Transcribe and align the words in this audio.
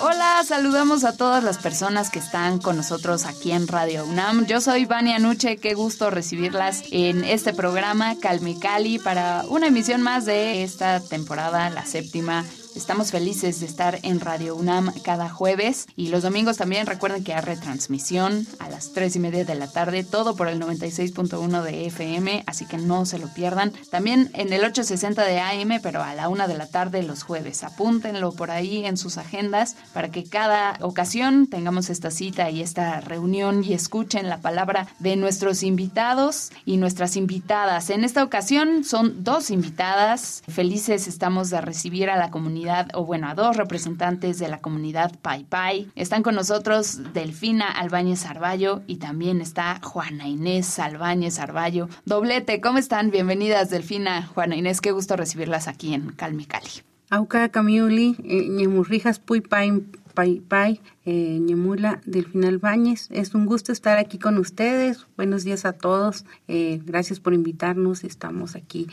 Hola, 0.00 0.42
saludamos 0.46 1.04
a 1.04 1.16
todas 1.16 1.44
las 1.44 1.58
personas 1.58 2.10
que 2.10 2.18
están 2.18 2.58
con 2.58 2.76
nosotros 2.76 3.24
aquí 3.24 3.52
en 3.52 3.68
Radio 3.68 4.04
UNAM. 4.04 4.46
Yo 4.46 4.60
soy 4.60 4.84
Vania 4.84 5.18
Nuche, 5.18 5.58
qué 5.58 5.74
gusto 5.74 6.10
recibirlas 6.10 6.82
en 6.90 7.24
este 7.24 7.52
programa 7.52 8.16
Calme 8.20 8.58
Cali 8.58 8.98
para 8.98 9.44
una 9.48 9.66
emisión 9.66 10.02
más 10.02 10.24
de 10.24 10.62
esta 10.62 11.00
temporada, 11.00 11.68
la 11.70 11.84
séptima 11.84 12.44
Estamos 12.74 13.12
felices 13.12 13.60
de 13.60 13.66
estar 13.66 14.00
en 14.02 14.18
Radio 14.18 14.56
UNAM 14.56 14.92
cada 15.04 15.28
jueves 15.28 15.86
y 15.94 16.08
los 16.08 16.24
domingos 16.24 16.56
también. 16.56 16.88
Recuerden 16.88 17.22
que 17.22 17.32
hay 17.32 17.40
retransmisión 17.40 18.48
a 18.58 18.68
las 18.68 18.92
3 18.92 19.14
y 19.14 19.18
media 19.20 19.44
de 19.44 19.54
la 19.54 19.70
tarde, 19.70 20.02
todo 20.02 20.34
por 20.34 20.48
el 20.48 20.60
96.1 20.60 21.62
de 21.62 21.86
FM, 21.86 22.42
así 22.48 22.66
que 22.66 22.76
no 22.78 23.06
se 23.06 23.20
lo 23.20 23.28
pierdan. 23.28 23.72
También 23.92 24.28
en 24.34 24.52
el 24.52 24.64
860 24.64 25.22
de 25.22 25.40
AM, 25.40 25.80
pero 25.84 26.02
a 26.02 26.14
la 26.14 26.28
1 26.28 26.48
de 26.48 26.58
la 26.58 26.66
tarde 26.66 27.04
los 27.04 27.22
jueves. 27.22 27.62
Apúntenlo 27.62 28.32
por 28.32 28.50
ahí 28.50 28.84
en 28.84 28.96
sus 28.96 29.18
agendas 29.18 29.76
para 29.92 30.10
que 30.10 30.24
cada 30.24 30.76
ocasión 30.80 31.46
tengamos 31.46 31.90
esta 31.90 32.10
cita 32.10 32.50
y 32.50 32.60
esta 32.60 33.00
reunión 33.00 33.62
y 33.62 33.74
escuchen 33.74 34.28
la 34.28 34.40
palabra 34.40 34.88
de 34.98 35.14
nuestros 35.14 35.62
invitados 35.62 36.50
y 36.66 36.78
nuestras 36.78 37.16
invitadas. 37.16 37.90
En 37.90 38.02
esta 38.02 38.24
ocasión 38.24 38.82
son 38.82 39.22
dos 39.22 39.50
invitadas. 39.50 40.42
Felices 40.48 41.06
estamos 41.06 41.50
de 41.50 41.60
recibir 41.60 42.10
a 42.10 42.16
la 42.16 42.32
comunidad 42.32 42.63
o 42.94 43.04
bueno, 43.04 43.28
a 43.28 43.34
dos 43.34 43.56
representantes 43.56 44.38
de 44.38 44.48
la 44.48 44.58
comunidad 44.58 45.12
Pai 45.20 45.44
Pai. 45.44 45.90
Están 45.94 46.22
con 46.22 46.34
nosotros 46.34 47.12
Delfina 47.12 47.70
Albáñez 47.70 48.24
Arballo 48.26 48.82
y 48.86 48.96
también 48.96 49.40
está 49.40 49.80
Juana 49.82 50.28
Inés 50.28 50.78
Albáñez 50.78 51.38
Arballo. 51.38 51.88
Doblete, 52.06 52.60
¿cómo 52.60 52.78
están? 52.78 53.10
Bienvenidas 53.10 53.70
Delfina, 53.70 54.26
Juana 54.26 54.56
Inés, 54.56 54.80
qué 54.80 54.92
gusto 54.92 55.16
recibirlas 55.16 55.68
aquí 55.68 55.92
en 55.94 56.12
Calmi 56.12 56.46
Cali. 56.46 56.70
Auca 57.10 57.48
Camiuli, 57.50 58.16
eh, 58.24 58.48
Ñemurrijas 58.48 59.18
Pui 59.18 59.40
Pai 59.40 59.82
Pai 60.14 60.40
Pai, 60.40 60.80
eh, 61.04 61.38
Ñemula 61.40 62.00
Delfina 62.06 62.48
Albáñez. 62.48 63.08
Es 63.10 63.34
un 63.34 63.46
gusto 63.46 63.72
estar 63.72 63.98
aquí 63.98 64.18
con 64.18 64.38
ustedes. 64.38 65.06
Buenos 65.16 65.44
días 65.44 65.64
a 65.64 65.72
todos. 65.72 66.24
Eh, 66.48 66.80
gracias 66.84 67.20
por 67.20 67.34
invitarnos. 67.34 68.04
Estamos 68.04 68.54
aquí 68.56 68.86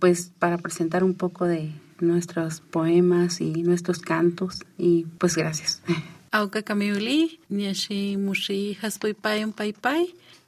pues 0.00 0.32
para 0.38 0.58
presentar 0.58 1.02
un 1.04 1.14
poco 1.14 1.46
de 1.46 1.72
nuestros 2.00 2.60
poemas 2.60 3.40
y 3.40 3.62
nuestros 3.62 3.98
cantos 3.98 4.60
y 4.78 5.04
pues 5.18 5.36
gracias. 5.36 5.82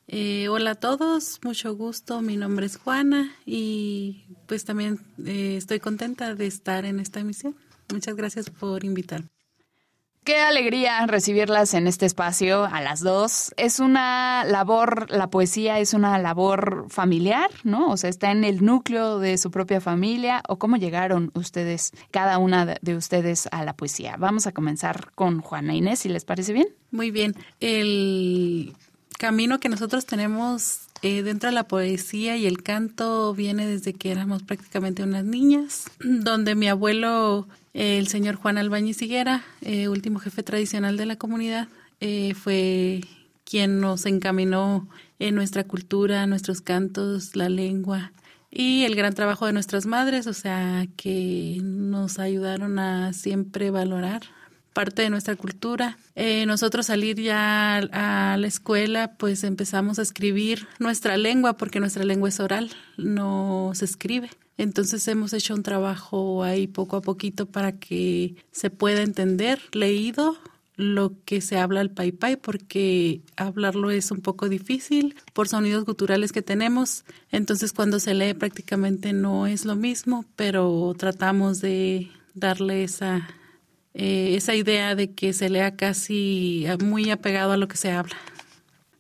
Eh, 0.06 0.48
hola 0.48 0.72
a 0.72 0.75
todos, 0.77 1.41
mucho 1.42 1.75
gusto, 1.75 2.22
mi 2.22 2.36
nombre 2.36 2.67
es 2.67 2.77
Juana 2.77 3.34
y 3.47 4.25
pues 4.47 4.64
también 4.64 5.00
eh, 5.25 5.56
estoy 5.56 5.81
contenta 5.81 6.36
de 6.36 6.47
estar 6.47 6.84
en 6.84 7.00
esta 7.00 7.19
emisión. 7.19 7.56
Muchas 7.93 8.15
gracias 8.15 8.48
por 8.48 8.84
invitarme. 8.84 9.28
Qué 10.25 10.38
alegría 10.38 11.05
recibirlas 11.09 11.75
en 11.75 11.88
este 11.88 12.06
espacio 12.06 12.65
a 12.65 12.81
las 12.81 13.00
dos. 13.00 13.53
Es 13.56 13.81
una 13.81 14.44
labor, 14.44 15.10
la 15.10 15.31
poesía 15.31 15.81
es 15.81 15.94
una 15.94 16.16
labor 16.21 16.87
familiar, 16.91 17.50
¿no? 17.65 17.91
O 17.91 17.97
sea, 17.97 18.09
está 18.09 18.31
en 18.31 18.44
el 18.44 18.65
núcleo 18.65 19.19
de 19.19 19.37
su 19.37 19.50
propia 19.50 19.81
familia. 19.81 20.41
¿O 20.49 20.60
cómo 20.60 20.77
llegaron 20.77 21.33
ustedes, 21.34 21.91
cada 22.12 22.38
una 22.38 22.78
de 22.81 22.94
ustedes, 22.94 23.49
a 23.50 23.65
la 23.65 23.75
poesía? 23.75 24.15
Vamos 24.16 24.47
a 24.47 24.53
comenzar 24.53 25.10
con 25.16 25.41
Juana 25.41 25.75
Inés, 25.75 25.99
si 25.99 26.09
les 26.09 26.25
parece 26.25 26.53
bien. 26.53 26.69
Muy 26.93 27.10
bien. 27.10 27.34
El 27.59 28.77
camino 29.19 29.59
que 29.59 29.69
nosotros 29.69 30.06
tenemos 30.06 30.83
eh, 31.03 31.25
dentro 31.25 31.49
de 31.49 31.54
la 31.54 31.66
poesía 31.66 32.37
y 32.37 32.47
el 32.47 32.62
canto 32.62 33.34
viene 33.34 33.66
desde 33.66 33.93
que 33.93 34.12
éramos 34.12 34.44
prácticamente 34.44 35.03
unas 35.03 35.25
niñas, 35.25 35.91
donde 36.00 36.54
mi 36.54 36.69
abuelo 36.69 37.49
el 37.75 38.09
señor 38.09 38.37
Juan 38.37 38.59
Albañez 38.59 39.00
Higuera, 39.03 39.43
eh, 39.60 39.88
último 39.88 40.19
jefe 40.19 40.43
tradicional 40.43 40.97
de 40.97 41.06
la 41.06 41.16
comunidad, 41.16 41.69
eh, 42.00 42.34
fue 42.34 43.00
quien 43.44 43.81
nos 43.81 44.06
encaminó 44.06 44.88
en 45.19 45.34
nuestra 45.34 45.65
cultura, 45.65 46.27
nuestros 46.27 46.60
cantos, 46.60 47.37
la 47.37 47.49
lengua 47.49 48.12
y 48.50 48.84
el 48.84 48.94
gran 48.94 49.15
trabajo 49.15 49.47
de 49.47 49.53
nuestras 49.53 49.87
madres, 49.87 50.27
o 50.27 50.34
sea, 50.34 50.87
que 50.97 51.59
nos 51.62 52.19
ayudaron 52.19 52.78
a 52.78 53.12
siempre 53.12 53.71
valorar 53.71 54.22
parte 54.72 55.03
de 55.03 55.10
nuestra 55.10 55.37
cultura. 55.37 55.97
Eh, 56.15 56.44
nosotros 56.47 56.87
salir 56.87 57.21
ya 57.21 57.78
a 57.78 58.37
la 58.37 58.47
escuela, 58.47 59.15
pues 59.16 59.44
empezamos 59.44 59.99
a 59.99 60.03
escribir 60.03 60.66
nuestra 60.78 61.16
lengua, 61.16 61.56
porque 61.56 61.81
nuestra 61.81 62.04
lengua 62.04 62.28
es 62.28 62.41
oral, 62.41 62.71
no 62.97 63.72
se 63.75 63.84
escribe. 63.84 64.31
Entonces 64.57 65.07
hemos 65.09 65.33
hecho 65.33 65.55
un 65.55 65.63
trabajo 65.63 66.43
ahí 66.43 66.67
poco 66.67 66.97
a 66.97 67.03
poquito 67.03 67.47
para 67.47 67.73
que 67.73 68.37
se 68.51 68.71
pueda 68.71 69.03
entender 69.03 69.61
leído 69.73 70.37
lo 70.77 71.13
que 71.25 71.41
se 71.41 71.59
habla 71.59 71.81
al 71.81 71.91
pai 71.91 72.13
pai 72.13 72.37
porque 72.37 73.21
hablarlo 73.37 73.91
es 73.91 74.11
un 74.11 74.21
poco 74.21 74.49
difícil 74.49 75.15
por 75.33 75.49
sonidos 75.49 75.85
guturales 75.85 76.33
que 76.33 76.43
tenemos. 76.43 77.05
Entonces 77.31 77.73
cuando 77.73 78.01
se 78.01 78.15
lee 78.15 78.35
prácticamente 78.35 79.13
no 79.13 79.47
es 79.47 79.65
lo 79.65 79.77
mismo, 79.77 80.25
pero 80.37 80.95
tratamos 80.97 81.61
de 81.61 82.11
darle 82.34 82.84
esa 82.84 83.29
eh, 83.95 84.37
esa 84.37 84.55
idea 84.55 84.95
de 84.95 85.13
que 85.13 85.33
se 85.34 85.51
lea 85.51 85.77
casi 85.77 86.67
muy 86.83 87.11
apegado 87.11 87.53
a 87.53 87.57
lo 87.59 87.69
que 87.69 87.77
se 87.77 87.91
habla. 87.93 88.17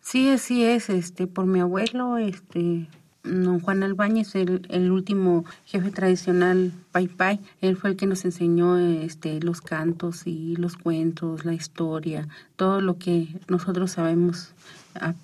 Sí, 0.02 0.28
así 0.28 0.64
es, 0.64 0.90
este, 0.90 1.26
por 1.26 1.46
mi 1.46 1.60
abuelo, 1.60 2.18
este, 2.18 2.88
don 3.24 3.60
Juan 3.60 3.82
Albáñez, 3.82 4.34
el, 4.34 4.66
el 4.68 4.90
último 4.90 5.44
jefe 5.64 5.90
tradicional 5.90 6.72
Pai 6.90 7.08
Pai, 7.08 7.40
él 7.60 7.76
fue 7.76 7.90
el 7.90 7.96
que 7.96 8.06
nos 8.06 8.24
enseñó 8.24 8.78
este, 8.78 9.40
los 9.40 9.60
cantos 9.60 10.26
y 10.26 10.56
los 10.56 10.76
cuentos, 10.76 11.44
la 11.44 11.54
historia, 11.54 12.28
todo 12.56 12.80
lo 12.80 12.98
que 12.98 13.28
nosotros 13.48 13.92
sabemos. 13.92 14.54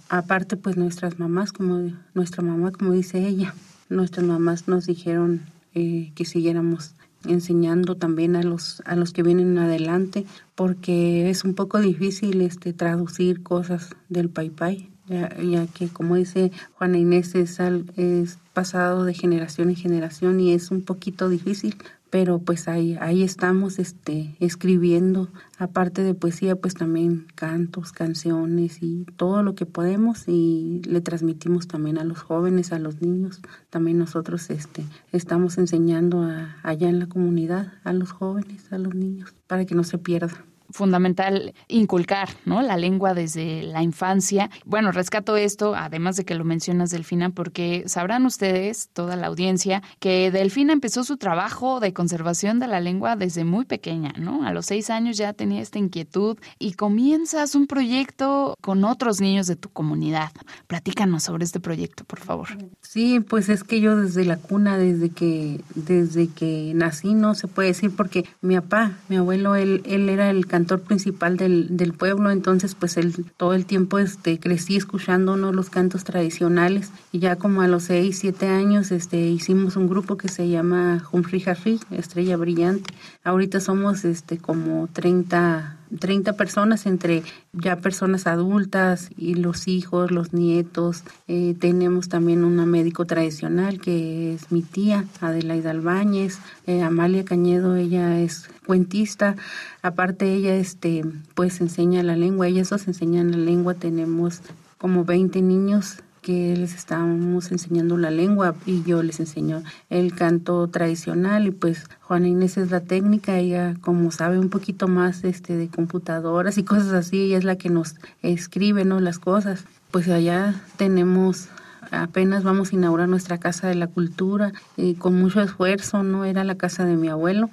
aparte, 0.08 0.56
pues 0.56 0.76
nuestras 0.76 1.18
mamás, 1.18 1.52
como 1.52 1.90
nuestra 2.14 2.42
mamá, 2.42 2.72
como 2.72 2.92
dice 2.92 3.26
ella, 3.26 3.54
nuestras 3.88 4.24
mamás 4.24 4.68
nos 4.68 4.86
dijeron 4.86 5.42
eh, 5.74 6.12
que 6.14 6.24
siguiéramos 6.24 6.94
enseñando 7.26 7.96
también 7.96 8.36
a 8.36 8.42
los 8.42 8.80
a 8.84 8.94
los 8.94 9.12
que 9.12 9.24
vienen 9.24 9.58
adelante 9.58 10.24
porque 10.54 11.28
es 11.30 11.42
un 11.42 11.54
poco 11.54 11.80
difícil 11.80 12.40
este 12.42 12.72
traducir 12.72 13.42
cosas 13.42 13.90
del 14.08 14.30
pai 14.30 14.50
pai 14.50 14.88
ya, 15.08 15.66
que 15.66 15.88
como 15.88 16.16
dice 16.16 16.52
Juana 16.74 16.98
Inés 16.98 17.34
es, 17.34 17.58
es 17.96 18.38
pasado 18.52 19.04
de 19.04 19.14
generación 19.14 19.70
en 19.70 19.76
generación 19.76 20.40
y 20.40 20.52
es 20.52 20.70
un 20.70 20.82
poquito 20.82 21.28
difícil, 21.28 21.76
pero 22.10 22.38
pues 22.38 22.68
ahí, 22.68 22.96
ahí 23.00 23.22
estamos 23.22 23.78
este, 23.78 24.34
escribiendo, 24.40 25.28
aparte 25.58 26.02
de 26.02 26.14
poesía, 26.14 26.56
pues 26.56 26.74
también 26.74 27.26
cantos, 27.34 27.92
canciones 27.92 28.78
y 28.82 29.04
todo 29.16 29.42
lo 29.42 29.54
que 29.54 29.66
podemos 29.66 30.24
y 30.26 30.80
le 30.86 31.00
transmitimos 31.00 31.68
también 31.68 31.98
a 31.98 32.04
los 32.04 32.18
jóvenes, 32.18 32.72
a 32.72 32.78
los 32.78 33.02
niños, 33.02 33.40
también 33.70 33.98
nosotros 33.98 34.50
este, 34.50 34.84
estamos 35.12 35.58
enseñando 35.58 36.28
allá 36.62 36.88
en 36.88 36.98
la 36.98 37.06
comunidad, 37.06 37.74
a 37.84 37.92
los 37.92 38.12
jóvenes, 38.12 38.72
a 38.72 38.78
los 38.78 38.94
niños, 38.94 39.34
para 39.46 39.64
que 39.64 39.74
no 39.74 39.84
se 39.84 39.98
pierda 39.98 40.44
fundamental 40.70 41.54
inculcar, 41.68 42.28
¿no? 42.44 42.62
La 42.62 42.76
lengua 42.76 43.14
desde 43.14 43.62
la 43.62 43.82
infancia. 43.82 44.50
Bueno, 44.64 44.92
rescato 44.92 45.36
esto, 45.36 45.74
además 45.74 46.16
de 46.16 46.24
que 46.24 46.34
lo 46.34 46.44
mencionas, 46.44 46.90
Delfina, 46.90 47.30
porque 47.30 47.84
sabrán 47.86 48.26
ustedes, 48.26 48.90
toda 48.92 49.16
la 49.16 49.28
audiencia, 49.28 49.82
que 49.98 50.30
Delfina 50.30 50.72
empezó 50.72 51.04
su 51.04 51.16
trabajo 51.16 51.80
de 51.80 51.92
conservación 51.92 52.58
de 52.58 52.66
la 52.66 52.80
lengua 52.80 53.16
desde 53.16 53.44
muy 53.44 53.64
pequeña, 53.64 54.12
¿no? 54.18 54.46
A 54.46 54.52
los 54.52 54.66
seis 54.66 54.90
años 54.90 55.16
ya 55.16 55.32
tenía 55.32 55.60
esta 55.60 55.78
inquietud 55.78 56.38
y 56.58 56.72
comienzas 56.72 57.54
un 57.54 57.66
proyecto 57.66 58.54
con 58.60 58.84
otros 58.84 59.20
niños 59.20 59.46
de 59.46 59.56
tu 59.56 59.68
comunidad. 59.70 60.30
Platícanos 60.66 61.22
sobre 61.24 61.44
este 61.44 61.60
proyecto, 61.60 62.04
por 62.04 62.20
favor. 62.20 62.48
Sí, 62.80 63.20
pues 63.20 63.48
es 63.48 63.64
que 63.64 63.80
yo 63.80 63.96
desde 63.96 64.24
la 64.24 64.36
cuna, 64.36 64.76
desde 64.78 65.10
que, 65.10 65.60
desde 65.74 66.28
que 66.28 66.72
nací, 66.74 67.14
no 67.14 67.34
se 67.34 67.48
puede 67.48 67.68
decir, 67.68 67.94
porque 67.94 68.24
mi 68.40 68.54
papá, 68.56 68.92
mi 69.08 69.16
abuelo, 69.16 69.56
él, 69.56 69.82
él 69.84 70.08
era 70.08 70.30
el 70.30 70.46
cantor 70.58 70.80
principal 70.80 71.36
del, 71.36 71.76
del 71.76 71.92
pueblo, 71.92 72.32
entonces 72.32 72.74
pues 72.74 72.96
el, 72.96 73.24
todo 73.36 73.54
el 73.54 73.64
tiempo 73.64 74.00
este, 74.00 74.40
crecí 74.40 74.74
escuchando 74.74 75.36
los 75.36 75.70
cantos 75.70 76.02
tradicionales 76.02 76.90
y 77.12 77.20
ya 77.20 77.36
como 77.36 77.62
a 77.62 77.68
los 77.68 77.84
6, 77.84 78.18
7 78.18 78.48
años 78.48 78.90
este, 78.90 79.18
hicimos 79.18 79.76
un 79.76 79.88
grupo 79.88 80.16
que 80.16 80.26
se 80.26 80.48
llama 80.48 81.04
Humphrey 81.12 81.44
Harry, 81.46 81.78
Estrella 81.92 82.36
Brillante. 82.36 82.92
Ahorita 83.22 83.60
somos 83.60 84.04
este, 84.04 84.38
como 84.38 84.88
30 84.92 85.77
30 85.98 86.34
personas 86.34 86.86
entre 86.86 87.22
ya 87.52 87.76
personas 87.76 88.26
adultas 88.26 89.10
y 89.16 89.34
los 89.34 89.68
hijos, 89.68 90.10
los 90.10 90.32
nietos. 90.32 91.04
Eh, 91.26 91.54
tenemos 91.58 92.08
también 92.08 92.44
una 92.44 92.66
médico 92.66 93.04
tradicional 93.06 93.80
que 93.80 94.34
es 94.34 94.52
mi 94.52 94.62
tía, 94.62 95.04
Adelaida 95.20 95.70
Albáñez. 95.70 96.38
Eh, 96.66 96.82
Amalia 96.82 97.24
Cañedo, 97.24 97.76
ella 97.76 98.20
es 98.20 98.48
cuentista. 98.66 99.36
Aparte 99.82 100.32
ella 100.34 100.54
este 100.56 101.04
pues 101.34 101.60
enseña 101.60 102.02
la 102.02 102.16
lengua, 102.16 102.48
ellas 102.48 102.70
dos 102.70 102.86
enseñan 102.88 103.30
la 103.30 103.38
lengua. 103.38 103.74
Tenemos 103.74 104.42
como 104.78 105.04
20 105.04 105.42
niños 105.42 106.02
que 106.28 106.54
les 106.54 106.74
estábamos 106.74 107.50
enseñando 107.52 107.96
la 107.96 108.10
lengua 108.10 108.54
y 108.66 108.82
yo 108.82 109.02
les 109.02 109.18
enseño 109.18 109.62
el 109.88 110.14
canto 110.14 110.68
tradicional 110.68 111.46
y 111.46 111.52
pues 111.52 111.88
Juana 112.02 112.28
Inés 112.28 112.58
es 112.58 112.70
la 112.70 112.80
técnica, 112.80 113.38
ella 113.38 113.76
como 113.80 114.10
sabe 114.10 114.38
un 114.38 114.50
poquito 114.50 114.88
más 114.88 115.24
este 115.24 115.56
de 115.56 115.68
computadoras 115.68 116.58
y 116.58 116.64
cosas 116.64 116.92
así, 116.92 117.22
ella 117.22 117.38
es 117.38 117.44
la 117.44 117.56
que 117.56 117.70
nos 117.70 117.94
escribe 118.20 118.84
¿no? 118.84 119.00
las 119.00 119.18
cosas. 119.18 119.64
Pues 119.90 120.06
allá 120.10 120.54
tenemos 120.76 121.48
apenas 121.90 122.44
vamos 122.44 122.72
a 122.72 122.74
inaugurar 122.74 123.08
nuestra 123.08 123.38
casa 123.38 123.68
de 123.68 123.76
la 123.76 123.86
cultura 123.86 124.52
y 124.76 124.96
con 124.96 125.18
mucho 125.18 125.40
esfuerzo, 125.40 126.02
no 126.02 126.26
era 126.26 126.44
la 126.44 126.56
casa 126.56 126.84
de 126.84 126.96
mi 126.96 127.08
abuelo 127.08 127.48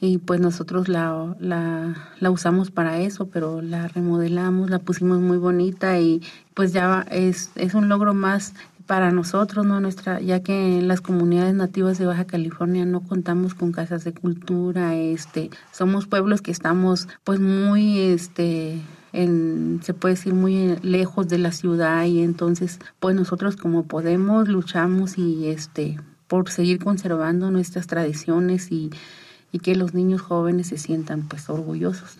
y 0.00 0.18
pues 0.18 0.40
nosotros 0.40 0.88
la, 0.88 1.34
la, 1.40 1.94
la, 2.20 2.30
usamos 2.30 2.70
para 2.70 3.00
eso, 3.00 3.26
pero 3.28 3.62
la 3.62 3.88
remodelamos, 3.88 4.70
la 4.70 4.78
pusimos 4.78 5.20
muy 5.20 5.38
bonita 5.38 5.98
y 5.98 6.22
pues 6.54 6.72
ya 6.72 7.06
es, 7.10 7.50
es 7.54 7.74
un 7.74 7.88
logro 7.88 8.12
más 8.12 8.54
para 8.86 9.10
nosotros, 9.10 9.66
¿no? 9.66 9.80
Nuestra, 9.80 10.20
ya 10.20 10.42
que 10.42 10.78
en 10.78 10.88
las 10.88 11.00
comunidades 11.00 11.54
nativas 11.54 11.98
de 11.98 12.06
Baja 12.06 12.24
California 12.24 12.84
no 12.84 13.00
contamos 13.00 13.54
con 13.54 13.72
casas 13.72 14.04
de 14.04 14.14
cultura, 14.14 14.94
este, 14.94 15.50
somos 15.72 16.06
pueblos 16.06 16.40
que 16.40 16.52
estamos 16.52 17.08
pues 17.24 17.40
muy, 17.40 17.98
este, 17.98 18.80
en, 19.12 19.80
se 19.82 19.94
puede 19.94 20.14
decir 20.14 20.34
muy 20.34 20.76
lejos 20.82 21.26
de 21.28 21.38
la 21.38 21.52
ciudad 21.52 22.04
y 22.04 22.20
entonces 22.20 22.78
pues 23.00 23.16
nosotros 23.16 23.56
como 23.56 23.84
podemos 23.84 24.48
luchamos 24.48 25.18
y 25.18 25.48
este, 25.48 25.98
por 26.28 26.50
seguir 26.50 26.78
conservando 26.78 27.50
nuestras 27.50 27.86
tradiciones 27.86 28.70
y 28.70 28.90
y 29.52 29.58
que 29.58 29.74
los 29.74 29.94
niños 29.94 30.20
jóvenes 30.20 30.68
se 30.68 30.78
sientan 30.78 31.22
pues 31.22 31.48
orgullosos. 31.48 32.18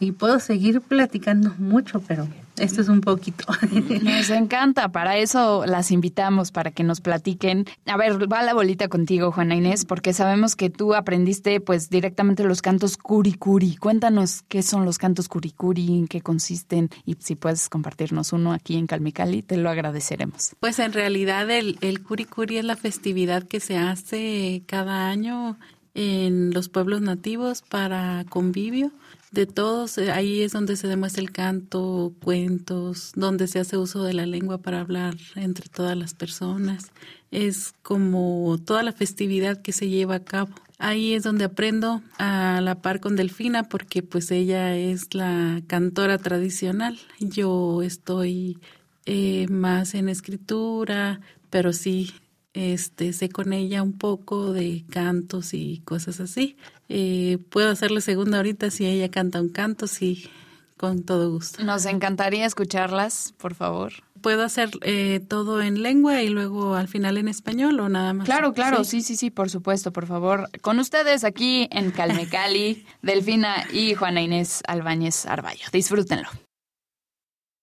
Y 0.00 0.10
puedo 0.10 0.40
seguir 0.40 0.80
platicando 0.80 1.54
mucho, 1.58 2.00
pero 2.00 2.26
esto 2.58 2.80
es 2.80 2.88
un 2.88 3.00
poquito. 3.00 3.44
Nos 4.02 4.30
encanta, 4.30 4.90
para 4.90 5.16
eso 5.16 5.64
las 5.64 5.90
invitamos, 5.90 6.50
para 6.50 6.70
que 6.70 6.82
nos 6.82 7.00
platiquen. 7.00 7.66
A 7.86 7.96
ver, 7.96 8.30
va 8.30 8.42
la 8.42 8.52
bolita 8.52 8.88
contigo, 8.88 9.30
Juana 9.32 9.54
Inés, 9.54 9.84
porque 9.84 10.12
sabemos 10.12 10.56
que 10.56 10.70
tú 10.70 10.94
aprendiste 10.94 11.60
pues 11.60 11.88
directamente 11.88 12.44
los 12.44 12.62
cantos 12.62 12.96
curicuri. 12.96 13.76
Cuéntanos 13.76 14.42
qué 14.48 14.62
son 14.62 14.84
los 14.84 14.98
cantos 14.98 15.28
curicuri, 15.28 15.86
en 15.86 16.08
qué 16.08 16.20
consisten 16.20 16.90
y 17.06 17.16
si 17.20 17.36
puedes 17.36 17.68
compartirnos 17.68 18.32
uno 18.32 18.52
aquí 18.52 18.76
en 18.76 18.86
Calmicali, 18.86 19.42
te 19.42 19.56
lo 19.56 19.70
agradeceremos. 19.70 20.56
Pues 20.58 20.78
en 20.78 20.92
realidad 20.92 21.48
el, 21.48 21.78
el 21.80 22.02
curicuri 22.02 22.58
es 22.58 22.64
la 22.64 22.76
festividad 22.76 23.44
que 23.44 23.60
se 23.60 23.76
hace 23.76 24.64
cada 24.66 25.08
año 25.08 25.56
en 25.94 26.52
los 26.52 26.68
pueblos 26.68 27.00
nativos 27.00 27.62
para 27.62 28.24
convivio 28.28 28.92
de 29.30 29.46
todos. 29.46 29.98
Eh, 29.98 30.12
ahí 30.12 30.42
es 30.42 30.52
donde 30.52 30.76
se 30.76 30.88
demuestra 30.88 31.22
el 31.22 31.32
canto, 31.32 32.12
cuentos, 32.22 33.12
donde 33.14 33.48
se 33.48 33.58
hace 33.58 33.76
uso 33.76 34.04
de 34.04 34.14
la 34.14 34.26
lengua 34.26 34.58
para 34.58 34.80
hablar 34.80 35.16
entre 35.34 35.68
todas 35.68 35.96
las 35.96 36.14
personas. 36.14 36.92
Es 37.30 37.74
como 37.82 38.58
toda 38.64 38.82
la 38.82 38.92
festividad 38.92 39.60
que 39.60 39.72
se 39.72 39.88
lleva 39.88 40.16
a 40.16 40.24
cabo. 40.24 40.52
Ahí 40.78 41.14
es 41.14 41.22
donde 41.22 41.44
aprendo 41.44 42.02
a 42.18 42.60
la 42.60 42.82
par 42.82 43.00
con 43.00 43.16
Delfina 43.16 43.68
porque 43.68 44.02
pues 44.02 44.30
ella 44.30 44.76
es 44.76 45.14
la 45.14 45.62
cantora 45.66 46.18
tradicional. 46.18 46.98
Yo 47.20 47.82
estoy 47.82 48.58
eh, 49.06 49.46
más 49.48 49.94
en 49.94 50.08
escritura, 50.08 51.20
pero 51.50 51.72
sí 51.72 52.12
este, 52.54 53.12
sé 53.12 53.28
con 53.28 53.52
ella 53.52 53.82
un 53.82 53.96
poco 53.96 54.52
de 54.52 54.84
cantos 54.90 55.54
y 55.54 55.82
cosas 55.84 56.20
así. 56.20 56.56
Eh, 56.88 57.38
puedo 57.50 57.70
hacerle 57.70 58.00
segunda 58.00 58.38
ahorita 58.38 58.70
si 58.70 58.86
ella 58.86 59.10
canta 59.10 59.40
un 59.40 59.48
canto, 59.48 59.86
sí, 59.86 60.28
con 60.76 61.02
todo 61.04 61.30
gusto. 61.30 61.62
Nos 61.64 61.86
encantaría 61.86 62.44
escucharlas, 62.44 63.34
por 63.38 63.54
favor. 63.54 63.92
¿Puedo 64.20 64.44
hacer 64.44 64.70
eh, 64.82 65.20
todo 65.26 65.62
en 65.62 65.82
lengua 65.82 66.22
y 66.22 66.28
luego 66.28 66.74
al 66.76 66.86
final 66.86 67.18
en 67.18 67.26
español 67.26 67.80
o 67.80 67.88
nada 67.88 68.12
más? 68.12 68.26
Claro, 68.26 68.52
claro, 68.52 68.84
sí, 68.84 69.00
sí, 69.00 69.16
sí, 69.16 69.30
por 69.30 69.50
supuesto, 69.50 69.92
por 69.92 70.06
favor. 70.06 70.48
Con 70.60 70.78
ustedes 70.78 71.24
aquí 71.24 71.68
en 71.72 71.90
Calmecali, 71.90 72.86
Delfina 73.02 73.66
y 73.72 73.94
Juana 73.94 74.22
Inés 74.22 74.62
Albáñez 74.68 75.26
Arballo. 75.26 75.64
Disfrútenlo. 75.72 76.28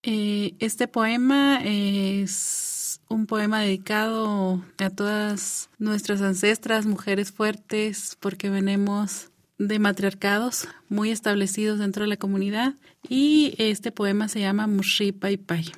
Eh, 0.02 0.54
este 0.58 0.88
poema 0.88 1.60
es 1.62 2.69
un 3.10 3.26
poema 3.26 3.60
dedicado 3.60 4.64
a 4.78 4.88
todas 4.88 5.68
nuestras 5.78 6.22
ancestras, 6.22 6.86
mujeres 6.86 7.32
fuertes, 7.32 8.16
porque 8.20 8.48
venimos 8.48 9.30
de 9.58 9.78
matriarcados 9.78 10.68
muy 10.88 11.10
establecidos 11.10 11.80
dentro 11.80 12.04
de 12.04 12.08
la 12.08 12.16
comunidad 12.16 12.74
y 13.08 13.54
este 13.58 13.92
poema 13.92 14.28
se 14.28 14.40
llama 14.40 14.66
Mushi 14.66 15.12
Pai 15.12 15.36
Pai. 15.36 15.72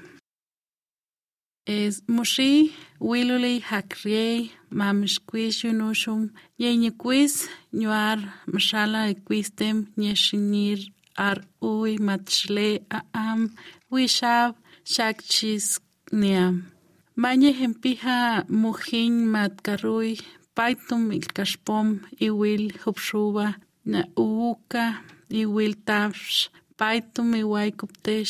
Es 1.64 2.02
Mushi 2.06 2.74
Wiluli 3.00 3.62
Hakriei 3.68 4.52
Mamishquish 4.68 5.62
Yunushum 5.62 6.32
Yeñiquis 6.58 7.48
Ñuar 7.72 8.18
Mashala 8.46 9.08
Equistem 9.08 9.86
Nyeshinir 9.96 10.92
Ar 11.16 11.46
Ui 11.60 11.98
Machle 11.98 12.82
Aam 12.90 13.54
Wishab 13.90 14.56
Shakchis 14.84 15.80
Niam. 16.10 16.71
Mañe 17.14 17.50
empija 17.64 18.46
mujin 18.48 19.14
matkarui, 19.32 20.12
paitum 20.56 21.02
ilkaxpom 21.12 21.88
iwil 22.26 22.64
jubxuba 22.80 23.46
na 23.84 24.00
uuka 24.16 24.84
iwil 25.28 25.72
tafx 25.88 26.48
paitum 26.78 27.28
iwaykuptex 27.42 28.28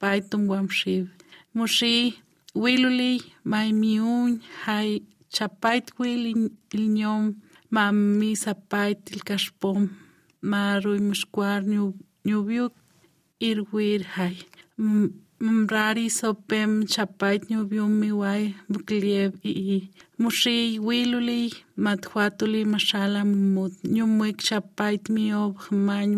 paitum 0.00 0.42
wamxiv. 0.50 1.04
Mushi 1.54 2.18
wiluli 2.62 3.12
maimiun 3.50 4.30
hay 4.64 4.90
chapaytwil 5.34 6.22
ilñom 6.76 7.24
mami 7.74 8.30
sapayt 8.42 9.00
ilkaxpom 9.14 9.80
maruy 10.50 10.98
muxkuar 11.08 11.60
ñubiuk 12.28 12.74
irwir 13.48 14.02
hay. 14.16 14.36
mrari 15.50 16.06
sopem 16.18 16.70
chapaytñu 16.92 17.58
vyumiway 17.70 18.42
muklieb 18.70 19.32
ii 19.44 19.78
mushi 20.20 20.56
wiluli 20.86 21.42
matwatuli 21.84 22.60
mashala 22.72 23.20
mumut 23.30 23.72
chapait 24.46 25.02
mi 25.14 25.24
ob 25.42 25.52
jmañ 25.64 26.08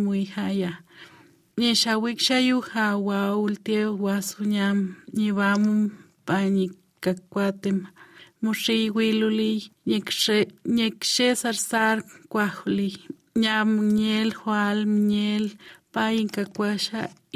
ultie 3.44 3.82
wasunyam 4.04 4.78
jawa 5.16 5.32
ultiew 5.34 5.90
pañi 6.26 6.66
kakwatem 7.04 7.78
mushi 8.42 8.76
wiluli 8.96 9.52
wiluliy 9.88 10.36
ñekxe 10.76 11.26
sarsar 11.42 11.96
kuajliy 12.32 12.94
ñam 13.42 13.68
mñel 13.88 14.28
jual 14.40 14.78
mñel 14.96 15.44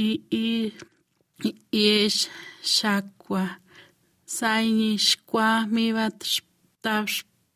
i 0.09 0.11
ii 0.47 0.65
i 1.45 1.51
Yesh 1.73 2.29
shakwa 2.63 3.57
sainishkwa 4.27 5.67
mibat 5.75 6.19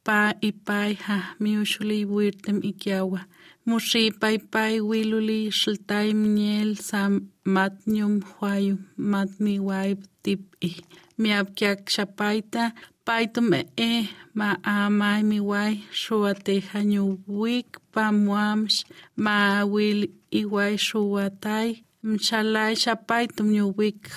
pa 0.05 0.35
ipai 0.41 0.95
ha 0.95 1.19
miushuli 1.41 2.05
wirtem 2.05 2.59
ikiawa. 2.63 3.21
Mushi 3.67 4.11
pai 4.21 4.39
pai 4.39 4.81
wiluli 4.81 5.51
shiltai 5.51 6.15
miel 6.15 6.77
sam 6.77 7.13
matnyum 7.55 8.15
huayu 8.21 8.79
matmi 8.99 9.59
waib 9.69 9.99
tip 10.23 10.43
i. 10.61 10.73
Miabkiak 11.19 11.87
shapaita 11.95 12.73
paitum 13.07 13.55
e 13.77 14.09
ma 14.35 14.49
amai 14.65 15.23
mi 15.31 15.39
wai 15.51 15.75
shuate 16.03 16.55
hanyu 16.71 17.05
wik 17.41 17.79
pa 17.93 18.05
muamsh 18.25 18.79
ma 19.25 19.37
wil 19.75 20.01
iwai 20.41 20.75
shuatai 20.87 21.71
Mchalay 22.05 22.75
Shapay 22.75 23.29
Tumñuwik. 23.29 24.11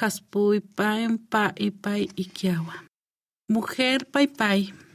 Mujer 3.47 4.07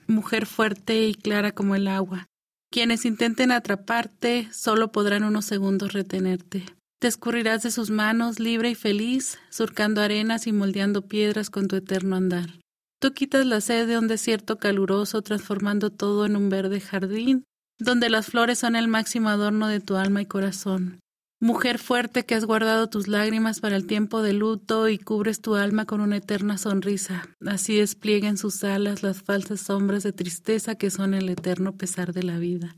mujer 0.09 0.47
fuerte 0.47 1.07
y 1.07 1.15
clara 1.15 1.53
como 1.53 1.77
el 1.77 1.87
agua. 1.87 2.27
Quienes 2.73 3.05
intenten 3.05 3.53
atraparte 3.53 4.49
solo 4.53 4.91
podrán 4.91 5.23
unos 5.23 5.45
segundos 5.45 5.93
retenerte. 5.93 6.67
Te 7.01 7.07
escurrirás 7.07 7.63
de 7.63 7.71
sus 7.71 7.91
manos 7.91 8.41
libre 8.41 8.71
y 8.71 8.75
feliz, 8.75 9.39
surcando 9.51 10.01
arenas 10.01 10.49
y 10.49 10.53
moldeando 10.53 11.03
piedras 11.03 11.49
con 11.49 11.69
tu 11.69 11.77
eterno 11.77 12.17
andar. 12.17 12.59
Tú 13.01 13.13
quitas 13.15 13.47
la 13.47 13.61
sed 13.61 13.87
de 13.87 13.99
un 13.99 14.09
desierto 14.09 14.59
caluroso, 14.59 15.23
transformando 15.23 15.91
todo 15.91 16.27
en 16.27 16.35
un 16.35 16.49
verde 16.49 16.81
jardín, 16.81 17.45
donde 17.79 18.11
las 18.11 18.27
flores 18.27 18.59
son 18.59 18.75
el 18.75 18.89
máximo 18.89 19.29
adorno 19.29 19.69
de 19.69 19.81
tu 19.81 19.97
alma 19.97 20.23
y 20.23 20.27
corazón. 20.27 21.00
Mujer 21.43 21.79
fuerte 21.79 22.27
que 22.27 22.35
has 22.35 22.45
guardado 22.45 22.91
tus 22.91 23.09
lágrimas 23.09 23.61
para 23.61 23.75
el 23.75 23.87
tiempo 23.87 24.21
de 24.21 24.35
luto 24.35 24.91
y 24.91 24.99
cubres 24.99 25.41
tu 25.41 25.55
alma 25.55 25.87
con 25.87 26.03
una 26.03 26.19
eterna 26.19 26.59
sonrisa. 26.59 27.31
Así 27.47 27.79
desplieguen 27.79 28.37
sus 28.37 28.63
alas 28.63 29.03
las 29.03 29.23
falsas 29.23 29.61
sombras 29.61 30.03
de 30.03 30.13
tristeza 30.13 30.75
que 30.75 30.91
son 30.91 31.15
el 31.15 31.31
eterno 31.31 31.79
pesar 31.79 32.13
de 32.13 32.25
la 32.25 32.37
vida. 32.37 32.77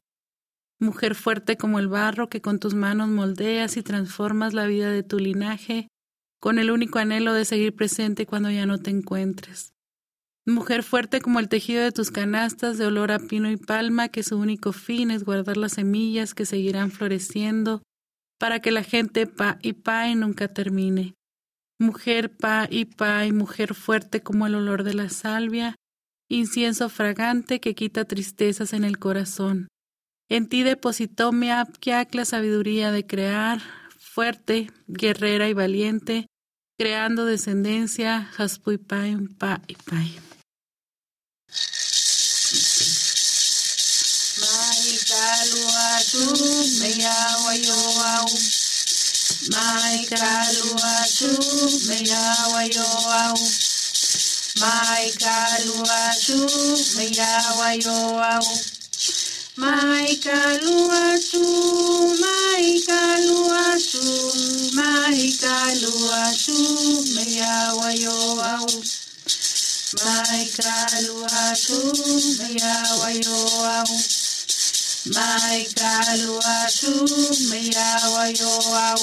Mujer 0.78 1.16
fuerte 1.16 1.56
como 1.56 1.80
el 1.80 1.88
barro 1.88 2.28
que 2.28 2.40
con 2.40 2.60
tus 2.60 2.74
manos 2.74 3.08
moldeas 3.08 3.76
y 3.76 3.82
transformas 3.82 4.54
la 4.54 4.66
vida 4.66 4.92
de 4.92 5.02
tu 5.02 5.18
linaje, 5.18 5.88
con 6.40 6.60
el 6.60 6.70
único 6.70 7.00
anhelo 7.00 7.32
de 7.32 7.44
seguir 7.44 7.74
presente 7.74 8.26
cuando 8.26 8.48
ya 8.48 8.64
no 8.64 8.78
te 8.78 8.90
encuentres. 8.90 9.72
Mujer 10.46 10.84
fuerte 10.84 11.20
como 11.20 11.40
el 11.40 11.48
tejido 11.48 11.82
de 11.82 11.90
tus 11.90 12.12
canastas 12.12 12.78
de 12.78 12.86
olor 12.86 13.10
a 13.10 13.18
pino 13.18 13.50
y 13.50 13.56
palma, 13.56 14.08
que 14.08 14.22
su 14.22 14.38
único 14.38 14.72
fin 14.72 15.10
es 15.10 15.24
guardar 15.24 15.56
las 15.56 15.72
semillas 15.72 16.32
que 16.32 16.46
seguirán 16.46 16.92
floreciendo 16.92 17.82
para 18.42 18.58
que 18.58 18.72
la 18.72 18.82
gente 18.82 19.28
pa 19.28 19.60
y 19.62 19.72
pa 19.72 20.08
y 20.08 20.16
nunca 20.16 20.48
termine. 20.48 21.14
Mujer 21.78 22.36
pa 22.36 22.66
y 22.68 22.86
pa 22.86 23.24
y 23.24 23.30
mujer 23.30 23.72
fuerte 23.72 24.20
como 24.20 24.48
el 24.48 24.56
olor 24.56 24.82
de 24.82 24.94
la 24.94 25.10
salvia, 25.10 25.76
incienso 26.28 26.88
fragante 26.88 27.60
que 27.60 27.76
quita 27.76 28.04
tristezas 28.04 28.72
en 28.72 28.82
el 28.82 28.98
corazón. 28.98 29.68
En 30.28 30.48
ti 30.48 30.64
depositó 30.64 31.30
mi 31.30 31.52
Apkiak 31.52 32.16
la 32.16 32.24
sabiduría 32.24 32.90
de 32.90 33.06
crear, 33.06 33.60
fuerte, 34.00 34.72
guerrera 34.88 35.48
y 35.48 35.52
valiente, 35.52 36.26
creando 36.76 37.26
descendencia, 37.26 38.28
Haspuy 38.36 38.76
Pai, 38.76 39.16
Pa 39.38 39.62
y 39.68 39.76
kalua 45.22 46.02
tu 46.10 46.22
meya 46.82 47.14
wayo 47.46 47.78
au. 48.18 48.30
Mai 49.54 50.02
kalua 50.10 50.94
tu 51.18 51.30
meya 51.86 52.24
wayo 52.52 52.88
au. 53.22 53.38
Mai 54.62 55.06
kalua 55.22 56.02
tu 56.26 56.38
meya 56.96 57.32
wayo 57.58 57.98
au. 58.34 58.48
Mai 59.62 60.16
kalua 60.16 61.04
tu, 61.30 61.44
mai 62.22 62.80
kalua 62.88 63.78
tu, 63.78 64.02
mai 64.74 65.30
kalua 65.38 66.22
tu 66.34 66.58
meya 67.14 67.70
au. 67.78 68.66
Mai 70.02 70.44
kalua 70.58 71.44
tu 71.66 71.78
meya 72.40 72.74
wayo 73.00 73.38
au. 73.76 73.92
Mai 75.10 75.66
karua 75.74 76.70
tumeyawa 76.78 78.30
yoau. 78.38 79.02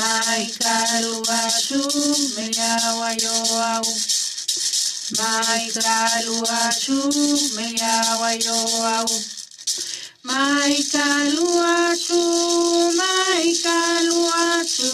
Mai 0.00 0.48
karua 0.56 1.40
tumeyawa 1.68 3.12
yoau. 3.20 3.84
Mai 5.18 5.68
karua 5.76 6.72
tumeyawa 6.80 8.32
yoau. 8.40 9.12
Mai 10.24 10.80
karua 10.88 11.92
tu, 12.08 12.22
mai 12.96 13.52
karua 13.60 14.64
tu, 14.64 14.90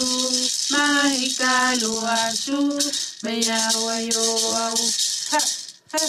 mai 0.75 1.23
karua 1.39 2.35
tu, 2.35 2.79
meyawa 3.23 3.95
yoau. 4.11 4.75
Ha 5.31 5.39
ha 5.93 5.99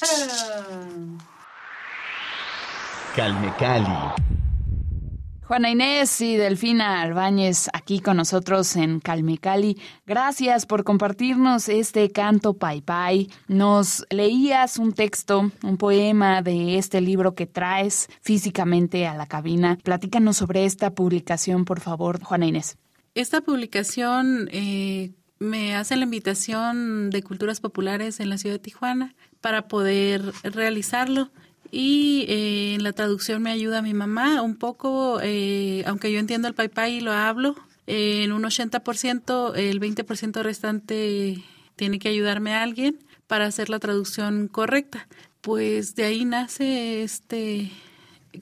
ha. 0.00 1.35
Calme 3.16 3.50
Cali. 3.58 3.86
Juana 5.40 5.70
Inés 5.70 6.20
y 6.20 6.36
Delfina 6.36 7.00
Albáñez 7.00 7.70
aquí 7.72 8.00
con 8.00 8.18
nosotros 8.18 8.76
en 8.76 9.00
Calme 9.00 9.38
Cali. 9.38 9.80
Gracias 10.04 10.66
por 10.66 10.84
compartirnos 10.84 11.70
este 11.70 12.12
canto 12.12 12.58
Pai 12.58 12.82
Pai. 12.82 13.30
Nos 13.48 14.04
leías 14.10 14.76
un 14.76 14.92
texto, 14.92 15.50
un 15.62 15.78
poema 15.78 16.42
de 16.42 16.76
este 16.76 17.00
libro 17.00 17.34
que 17.34 17.46
traes 17.46 18.10
físicamente 18.20 19.06
a 19.06 19.14
la 19.14 19.24
cabina. 19.24 19.78
Platícanos 19.82 20.36
sobre 20.36 20.66
esta 20.66 20.90
publicación, 20.94 21.64
por 21.64 21.80
favor, 21.80 22.22
Juana 22.22 22.44
Inés. 22.44 22.76
Esta 23.14 23.40
publicación 23.40 24.50
eh, 24.52 25.14
me 25.38 25.74
hace 25.74 25.96
la 25.96 26.04
invitación 26.04 27.08
de 27.08 27.22
Culturas 27.22 27.60
Populares 27.60 28.20
en 28.20 28.28
la 28.28 28.36
ciudad 28.36 28.56
de 28.56 28.60
Tijuana 28.60 29.14
para 29.40 29.68
poder 29.68 30.34
realizarlo 30.42 31.30
y 31.70 32.24
eh, 32.28 32.74
en 32.74 32.82
la 32.82 32.92
traducción 32.92 33.42
me 33.42 33.50
ayuda 33.50 33.82
mi 33.82 33.94
mamá 33.94 34.42
un 34.42 34.56
poco, 34.56 35.20
eh, 35.22 35.82
aunque 35.86 36.12
yo 36.12 36.18
entiendo 36.18 36.48
el 36.48 36.54
pai 36.54 36.96
y 36.96 37.00
lo 37.00 37.12
hablo, 37.12 37.56
eh, 37.86 38.24
en 38.24 38.32
un 38.32 38.44
80%, 38.44 39.54
el 39.54 39.80
20% 39.80 40.42
restante 40.42 41.42
tiene 41.76 41.98
que 41.98 42.08
ayudarme 42.08 42.54
a 42.54 42.62
alguien 42.62 42.98
para 43.26 43.46
hacer 43.46 43.68
la 43.70 43.78
traducción 43.78 44.48
correcta. 44.48 45.08
Pues 45.40 45.94
de 45.94 46.04
ahí 46.04 46.24
nace 46.24 47.02
este 47.02 47.70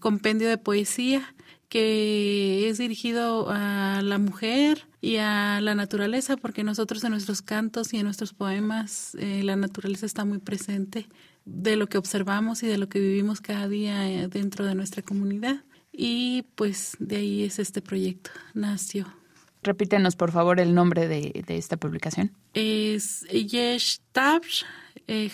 compendio 0.01 0.49
de 0.49 0.59
poesía 0.59 1.35
que 1.69 2.69
es 2.69 2.79
dirigido 2.79 3.49
a 3.51 4.01
la 4.03 4.19
mujer 4.19 4.87
y 5.01 5.17
a 5.17 5.61
la 5.61 5.75
naturaleza, 5.75 6.37
porque 6.37 6.63
nosotros 6.63 7.03
en 7.03 7.11
nuestros 7.11 7.43
cantos 7.43 7.93
y 7.93 7.99
en 7.99 8.05
nuestros 8.05 8.33
poemas 8.33 9.17
la 9.21 9.57
naturaleza 9.57 10.07
está 10.07 10.25
muy 10.25 10.39
presente 10.39 11.09
de 11.45 11.77
lo 11.77 11.89
que 11.89 11.99
observamos 11.99 12.63
y 12.63 12.67
de 12.67 12.79
lo 12.79 12.89
que 12.89 13.01
vivimos 13.01 13.41
cada 13.41 13.69
día 13.69 14.09
eh, 14.09 14.29
dentro 14.29 14.65
de 14.65 14.75
nuestra 14.75 15.03
comunidad. 15.03 15.65
Y 15.93 16.43
pues 16.55 16.97
de 16.99 17.17
ahí 17.17 17.45
es 17.45 17.59
este 17.59 17.81
proyecto, 17.81 18.31
nació. 18.53 19.07
Repítenos, 19.65 20.15
por 20.15 20.31
favor, 20.31 20.61
el 20.61 20.75
nombre 20.75 21.09
de, 21.09 21.45
esta 21.49 21.77
publicación. 21.79 22.33
Es 22.53 23.23
Yesh 23.31 24.01
Tabsh, 24.13 24.65
eh, 25.07 25.31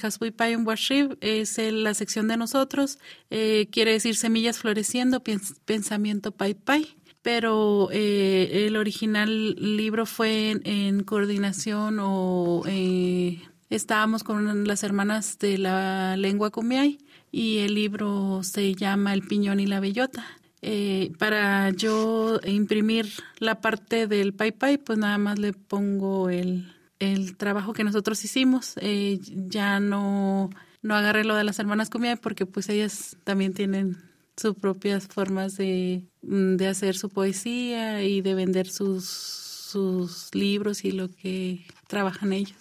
Washib, 0.64 1.18
es 1.20 1.58
la 1.58 1.94
sección 1.94 2.28
de 2.28 2.36
nosotros. 2.36 2.98
Eh, 3.30 3.68
quiere 3.72 3.92
decir 3.92 4.14
semillas 4.16 4.58
floreciendo, 4.58 5.22
pensamiento 5.64 6.32
Pai 6.32 6.54
Pai. 6.54 6.96
Pero 7.22 7.90
eh, 7.92 8.66
el 8.66 8.76
original 8.76 9.54
libro 9.54 10.06
fue 10.06 10.52
en, 10.52 10.62
en 10.64 11.02
coordinación 11.02 11.98
o 12.00 12.62
estábamos 13.70 14.24
con 14.24 14.66
las 14.66 14.82
hermanas 14.82 15.38
de 15.38 15.56
la 15.58 16.16
lengua 16.16 16.50
cumiay 16.50 16.98
y 17.32 17.58
el 17.58 17.74
libro 17.74 18.42
se 18.42 18.74
llama 18.74 19.14
El 19.14 19.22
piñón 19.22 19.60
y 19.60 19.66
la 19.66 19.80
bellota. 19.80 20.26
Eh, 20.62 21.12
para 21.18 21.70
yo 21.70 22.38
imprimir 22.44 23.08
la 23.38 23.62
parte 23.62 24.06
del 24.06 24.34
pai 24.34 24.52
pai, 24.52 24.76
pues 24.76 24.98
nada 24.98 25.16
más 25.16 25.38
le 25.38 25.54
pongo 25.54 26.28
el, 26.28 26.74
el 26.98 27.36
trabajo 27.36 27.72
que 27.72 27.84
nosotros 27.84 28.22
hicimos. 28.24 28.74
Eh, 28.76 29.20
ya 29.22 29.80
no, 29.80 30.50
no 30.82 30.94
agarré 30.94 31.24
lo 31.24 31.34
de 31.34 31.44
las 31.44 31.58
hermanas 31.58 31.88
Cumiay 31.88 32.16
porque 32.16 32.44
pues 32.46 32.68
ellas 32.68 33.16
también 33.24 33.54
tienen 33.54 33.96
sus 34.36 34.54
propias 34.54 35.06
formas 35.06 35.56
de, 35.56 36.02
mm, 36.22 36.56
de 36.56 36.66
hacer 36.66 36.96
su 36.96 37.08
poesía 37.08 38.02
y 38.02 38.20
de 38.20 38.34
vender 38.34 38.68
sus, 38.68 39.06
sus 39.06 40.34
libros 40.34 40.84
y 40.84 40.92
lo 40.92 41.08
que 41.08 41.64
trabajan 41.88 42.32
ellos. 42.32 42.56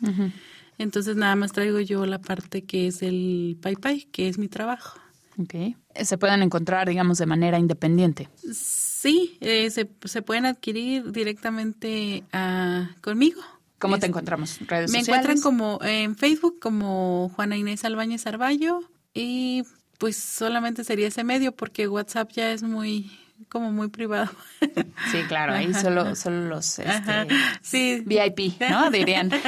Entonces 0.80 1.16
nada 1.18 1.36
más 1.36 1.52
traigo 1.52 1.80
yo 1.80 2.06
la 2.06 2.20
parte 2.20 2.64
que 2.64 2.88
es 2.88 3.04
el 3.04 3.58
Pai 3.62 3.76
Pai, 3.76 4.08
que 4.12 4.30
es 4.30 4.40
mi 4.40 4.48
trabajo. 4.48 5.00
Ok. 5.38 5.76
¿Se 6.04 6.18
pueden 6.18 6.42
encontrar, 6.42 6.88
digamos, 6.90 7.18
de 7.18 7.26
manera 7.26 7.60
independiente? 7.60 8.30
Sí, 8.52 9.38
eh, 9.42 9.70
se, 9.70 9.90
se, 10.06 10.22
pueden 10.22 10.46
adquirir 10.46 11.12
directamente 11.12 12.24
ah, 12.34 12.90
conmigo. 13.02 13.42
¿Cómo 13.78 14.00
te 14.00 14.08
encontramos? 14.08 14.60
¿Redes 14.68 14.92
me 14.92 15.00
encuentran 15.00 15.40
como 15.40 15.80
en 15.82 16.18
Facebook 16.18 16.60
como 16.60 17.32
Juana 17.36 17.56
Inés 17.56 17.86
Albáñez 17.86 18.28
Arballo 18.28 18.82
y 19.14 19.64
pues 19.98 20.18
solamente 20.18 20.84
sería 20.84 21.08
ese 21.08 21.24
medio 21.24 21.54
porque 21.54 21.88
WhatsApp 21.88 22.32
ya 22.32 22.52
es 22.52 22.64
muy 22.64 23.10
como 23.48 23.72
muy 23.72 23.88
privado. 23.88 24.30
Sí, 25.12 25.20
claro, 25.28 25.54
ahí 25.54 25.74
solo, 25.74 26.16
solo 26.16 26.48
los 26.48 26.80
este, 26.80 28.02
VIP, 28.06 28.60
¿no? 28.70 28.92
Dirían. 28.92 29.32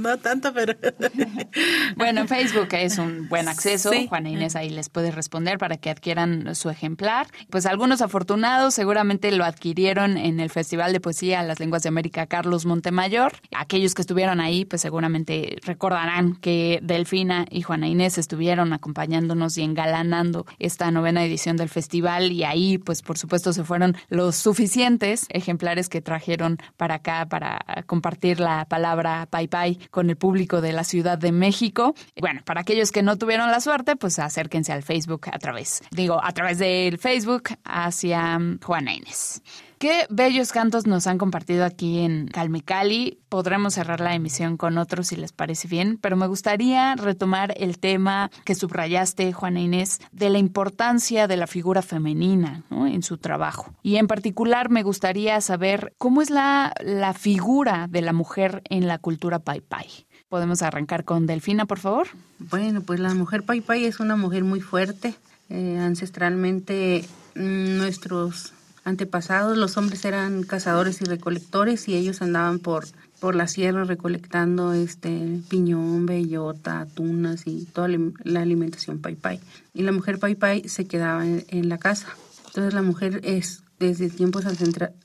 No 0.00 0.18
tanto, 0.18 0.52
pero... 0.52 0.74
Bueno, 1.96 2.22
en 2.22 2.28
Facebook 2.28 2.68
es 2.72 2.98
un 2.98 3.28
buen 3.28 3.48
acceso. 3.48 3.90
Juana 4.08 4.30
Inés 4.30 4.56
ahí 4.56 4.70
les 4.70 4.88
puede 4.88 5.10
responder 5.10 5.58
para 5.58 5.76
que 5.76 5.90
adquieran 5.90 6.54
su 6.54 6.70
ejemplar. 6.70 7.26
Pues 7.50 7.66
algunos 7.66 8.02
afortunados 8.02 8.74
seguramente 8.74 9.30
lo 9.32 9.44
adquirieron 9.44 10.16
en 10.16 10.40
el 10.40 10.50
Festival 10.50 10.92
de 10.92 11.00
Poesía 11.00 11.42
Las 11.42 11.60
Lenguas 11.60 11.82
de 11.82 11.88
América 11.88 12.26
Carlos 12.26 12.66
Montemayor. 12.66 13.32
Aquellos 13.56 13.94
que 13.94 14.02
estuvieron 14.02 14.40
ahí, 14.40 14.64
pues 14.64 14.82
seguramente 14.82 15.56
recordarán 15.64 16.36
que 16.36 16.80
Delfina 16.82 17.46
y 17.50 17.62
Juana 17.62 17.88
Inés 17.88 18.18
estuvieron 18.18 18.72
acompañándonos 18.72 19.56
y 19.58 19.62
engalanando 19.62 20.46
esta 20.58 20.90
novena 20.90 21.24
edición 21.24 21.56
del 21.56 21.68
festival 21.68 22.32
y 22.32 22.44
ahí, 22.44 22.78
pues 22.90 23.02
por 23.02 23.16
supuesto 23.16 23.52
se 23.52 23.62
fueron 23.62 23.96
los 24.08 24.34
suficientes 24.34 25.26
ejemplares 25.28 25.88
que 25.88 26.00
trajeron 26.00 26.58
para 26.76 26.96
acá 26.96 27.24
para 27.30 27.84
compartir 27.86 28.40
la 28.40 28.64
palabra 28.64 29.28
Pai 29.30 29.46
Pai 29.46 29.78
con 29.92 30.10
el 30.10 30.16
público 30.16 30.60
de 30.60 30.72
la 30.72 30.82
Ciudad 30.82 31.16
de 31.16 31.30
México. 31.30 31.94
Bueno, 32.20 32.40
para 32.44 32.62
aquellos 32.62 32.90
que 32.90 33.04
no 33.04 33.16
tuvieron 33.16 33.48
la 33.48 33.60
suerte, 33.60 33.94
pues 33.94 34.18
acérquense 34.18 34.72
al 34.72 34.82
Facebook 34.82 35.28
a 35.30 35.38
través, 35.38 35.84
digo, 35.92 36.20
a 36.20 36.32
través 36.32 36.58
del 36.58 36.98
Facebook 36.98 37.50
hacia 37.62 38.40
Juana 38.60 38.92
Inés. 38.92 39.40
Qué 39.80 40.06
bellos 40.10 40.52
cantos 40.52 40.86
nos 40.86 41.06
han 41.06 41.16
compartido 41.16 41.64
aquí 41.64 42.00
en 42.00 42.26
Calmecali. 42.26 43.18
Podremos 43.30 43.72
cerrar 43.72 44.00
la 44.00 44.14
emisión 44.14 44.58
con 44.58 44.76
otros 44.76 45.06
si 45.06 45.16
les 45.16 45.32
parece 45.32 45.68
bien, 45.68 45.96
pero 45.98 46.18
me 46.18 46.26
gustaría 46.26 46.94
retomar 46.96 47.54
el 47.56 47.78
tema 47.78 48.30
que 48.44 48.54
subrayaste, 48.54 49.32
Juana 49.32 49.60
Inés, 49.60 50.02
de 50.12 50.28
la 50.28 50.36
importancia 50.36 51.26
de 51.26 51.38
la 51.38 51.46
figura 51.46 51.80
femenina 51.80 52.62
en 52.70 53.02
su 53.02 53.16
trabajo. 53.16 53.72
Y 53.82 53.96
en 53.96 54.06
particular 54.06 54.68
me 54.68 54.82
gustaría 54.82 55.40
saber 55.40 55.94
cómo 55.96 56.20
es 56.20 56.28
la, 56.28 56.74
la 56.84 57.14
figura 57.14 57.86
de 57.88 58.02
la 58.02 58.12
mujer 58.12 58.60
en 58.68 58.86
la 58.86 58.98
cultura 58.98 59.38
Pai 59.38 59.62
Pai. 59.62 59.86
¿Podemos 60.28 60.60
arrancar 60.60 61.04
con 61.04 61.24
Delfina, 61.24 61.64
por 61.64 61.78
favor? 61.78 62.08
Bueno, 62.38 62.82
pues 62.82 63.00
la 63.00 63.14
mujer 63.14 63.44
Pai 63.44 63.62
Pai 63.62 63.86
es 63.86 63.98
una 63.98 64.16
mujer 64.16 64.44
muy 64.44 64.60
fuerte. 64.60 65.14
Eh, 65.48 65.78
ancestralmente 65.78 67.02
mm, 67.34 67.78
nuestros 67.78 68.52
antepasados 68.84 69.56
los 69.56 69.76
hombres 69.76 70.04
eran 70.04 70.42
cazadores 70.42 71.00
y 71.02 71.04
recolectores 71.04 71.88
y 71.88 71.96
ellos 71.96 72.22
andaban 72.22 72.58
por 72.58 72.86
por 73.20 73.36
la 73.36 73.46
sierra 73.46 73.84
recolectando 73.84 74.72
este 74.72 75.40
piñón, 75.48 76.06
bellota, 76.06 76.86
tunas 76.94 77.46
y 77.46 77.66
toda 77.66 77.88
la 78.24 78.40
alimentación 78.40 78.98
pai 78.98 79.14
pai. 79.14 79.40
Y 79.74 79.82
la 79.82 79.92
mujer 79.92 80.18
pai 80.18 80.34
pai 80.34 80.68
se 80.68 80.86
quedaba 80.86 81.24
en, 81.26 81.68
la 81.68 81.78
casa. 81.78 82.08
Entonces 82.46 82.74
la 82.74 82.82
mujer 82.82 83.20
es 83.22 83.62
desde 83.78 84.10
tiempos 84.10 84.44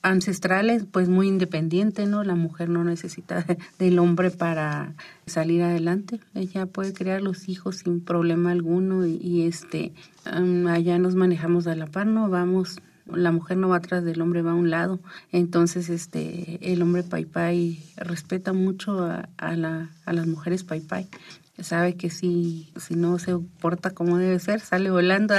ancestrales 0.01 0.85
pues 0.89 1.07
muy 1.07 1.27
independiente, 1.27 2.05
¿no? 2.07 2.23
La 2.23 2.35
mujer 2.35 2.69
no 2.69 2.83
necesita 2.83 3.45
del 3.79 3.99
hombre 3.99 4.31
para 4.31 4.93
salir 5.27 5.61
adelante. 5.61 6.19
Ella 6.33 6.65
puede 6.65 6.93
crear 6.93 7.21
los 7.21 7.47
hijos 7.49 7.77
sin 7.77 8.01
problema 8.01 8.51
alguno 8.51 9.05
y, 9.05 9.43
este 9.43 9.93
allá 10.23 10.97
nos 10.97 11.15
manejamos 11.15 11.67
a 11.67 11.75
la 11.75 11.85
par, 11.85 12.07
¿no? 12.07 12.29
Vamos 12.29 12.81
la 13.07 13.31
mujer 13.31 13.57
no 13.57 13.69
va 13.69 13.77
atrás 13.77 14.03
del 14.03 14.21
hombre, 14.21 14.41
va 14.41 14.51
a 14.51 14.55
un 14.55 14.69
lado. 14.69 14.99
Entonces, 15.31 15.89
este, 15.89 16.59
el 16.61 16.81
hombre 16.81 17.03
pai 17.03 17.25
pai 17.25 17.83
respeta 17.97 18.53
mucho 18.53 19.03
a, 19.03 19.55
la, 19.55 19.89
a 20.05 20.13
las 20.13 20.27
mujeres 20.27 20.63
pai 20.63 20.81
pai. 20.81 21.07
Sabe 21.61 21.95
que 21.95 22.09
si, 22.09 22.69
si 22.75 22.95
no 22.95 23.17
se 23.17 23.37
porta 23.61 23.91
como 23.91 24.17
debe 24.17 24.39
ser, 24.39 24.59
sale 24.59 24.91
volando. 24.91 25.35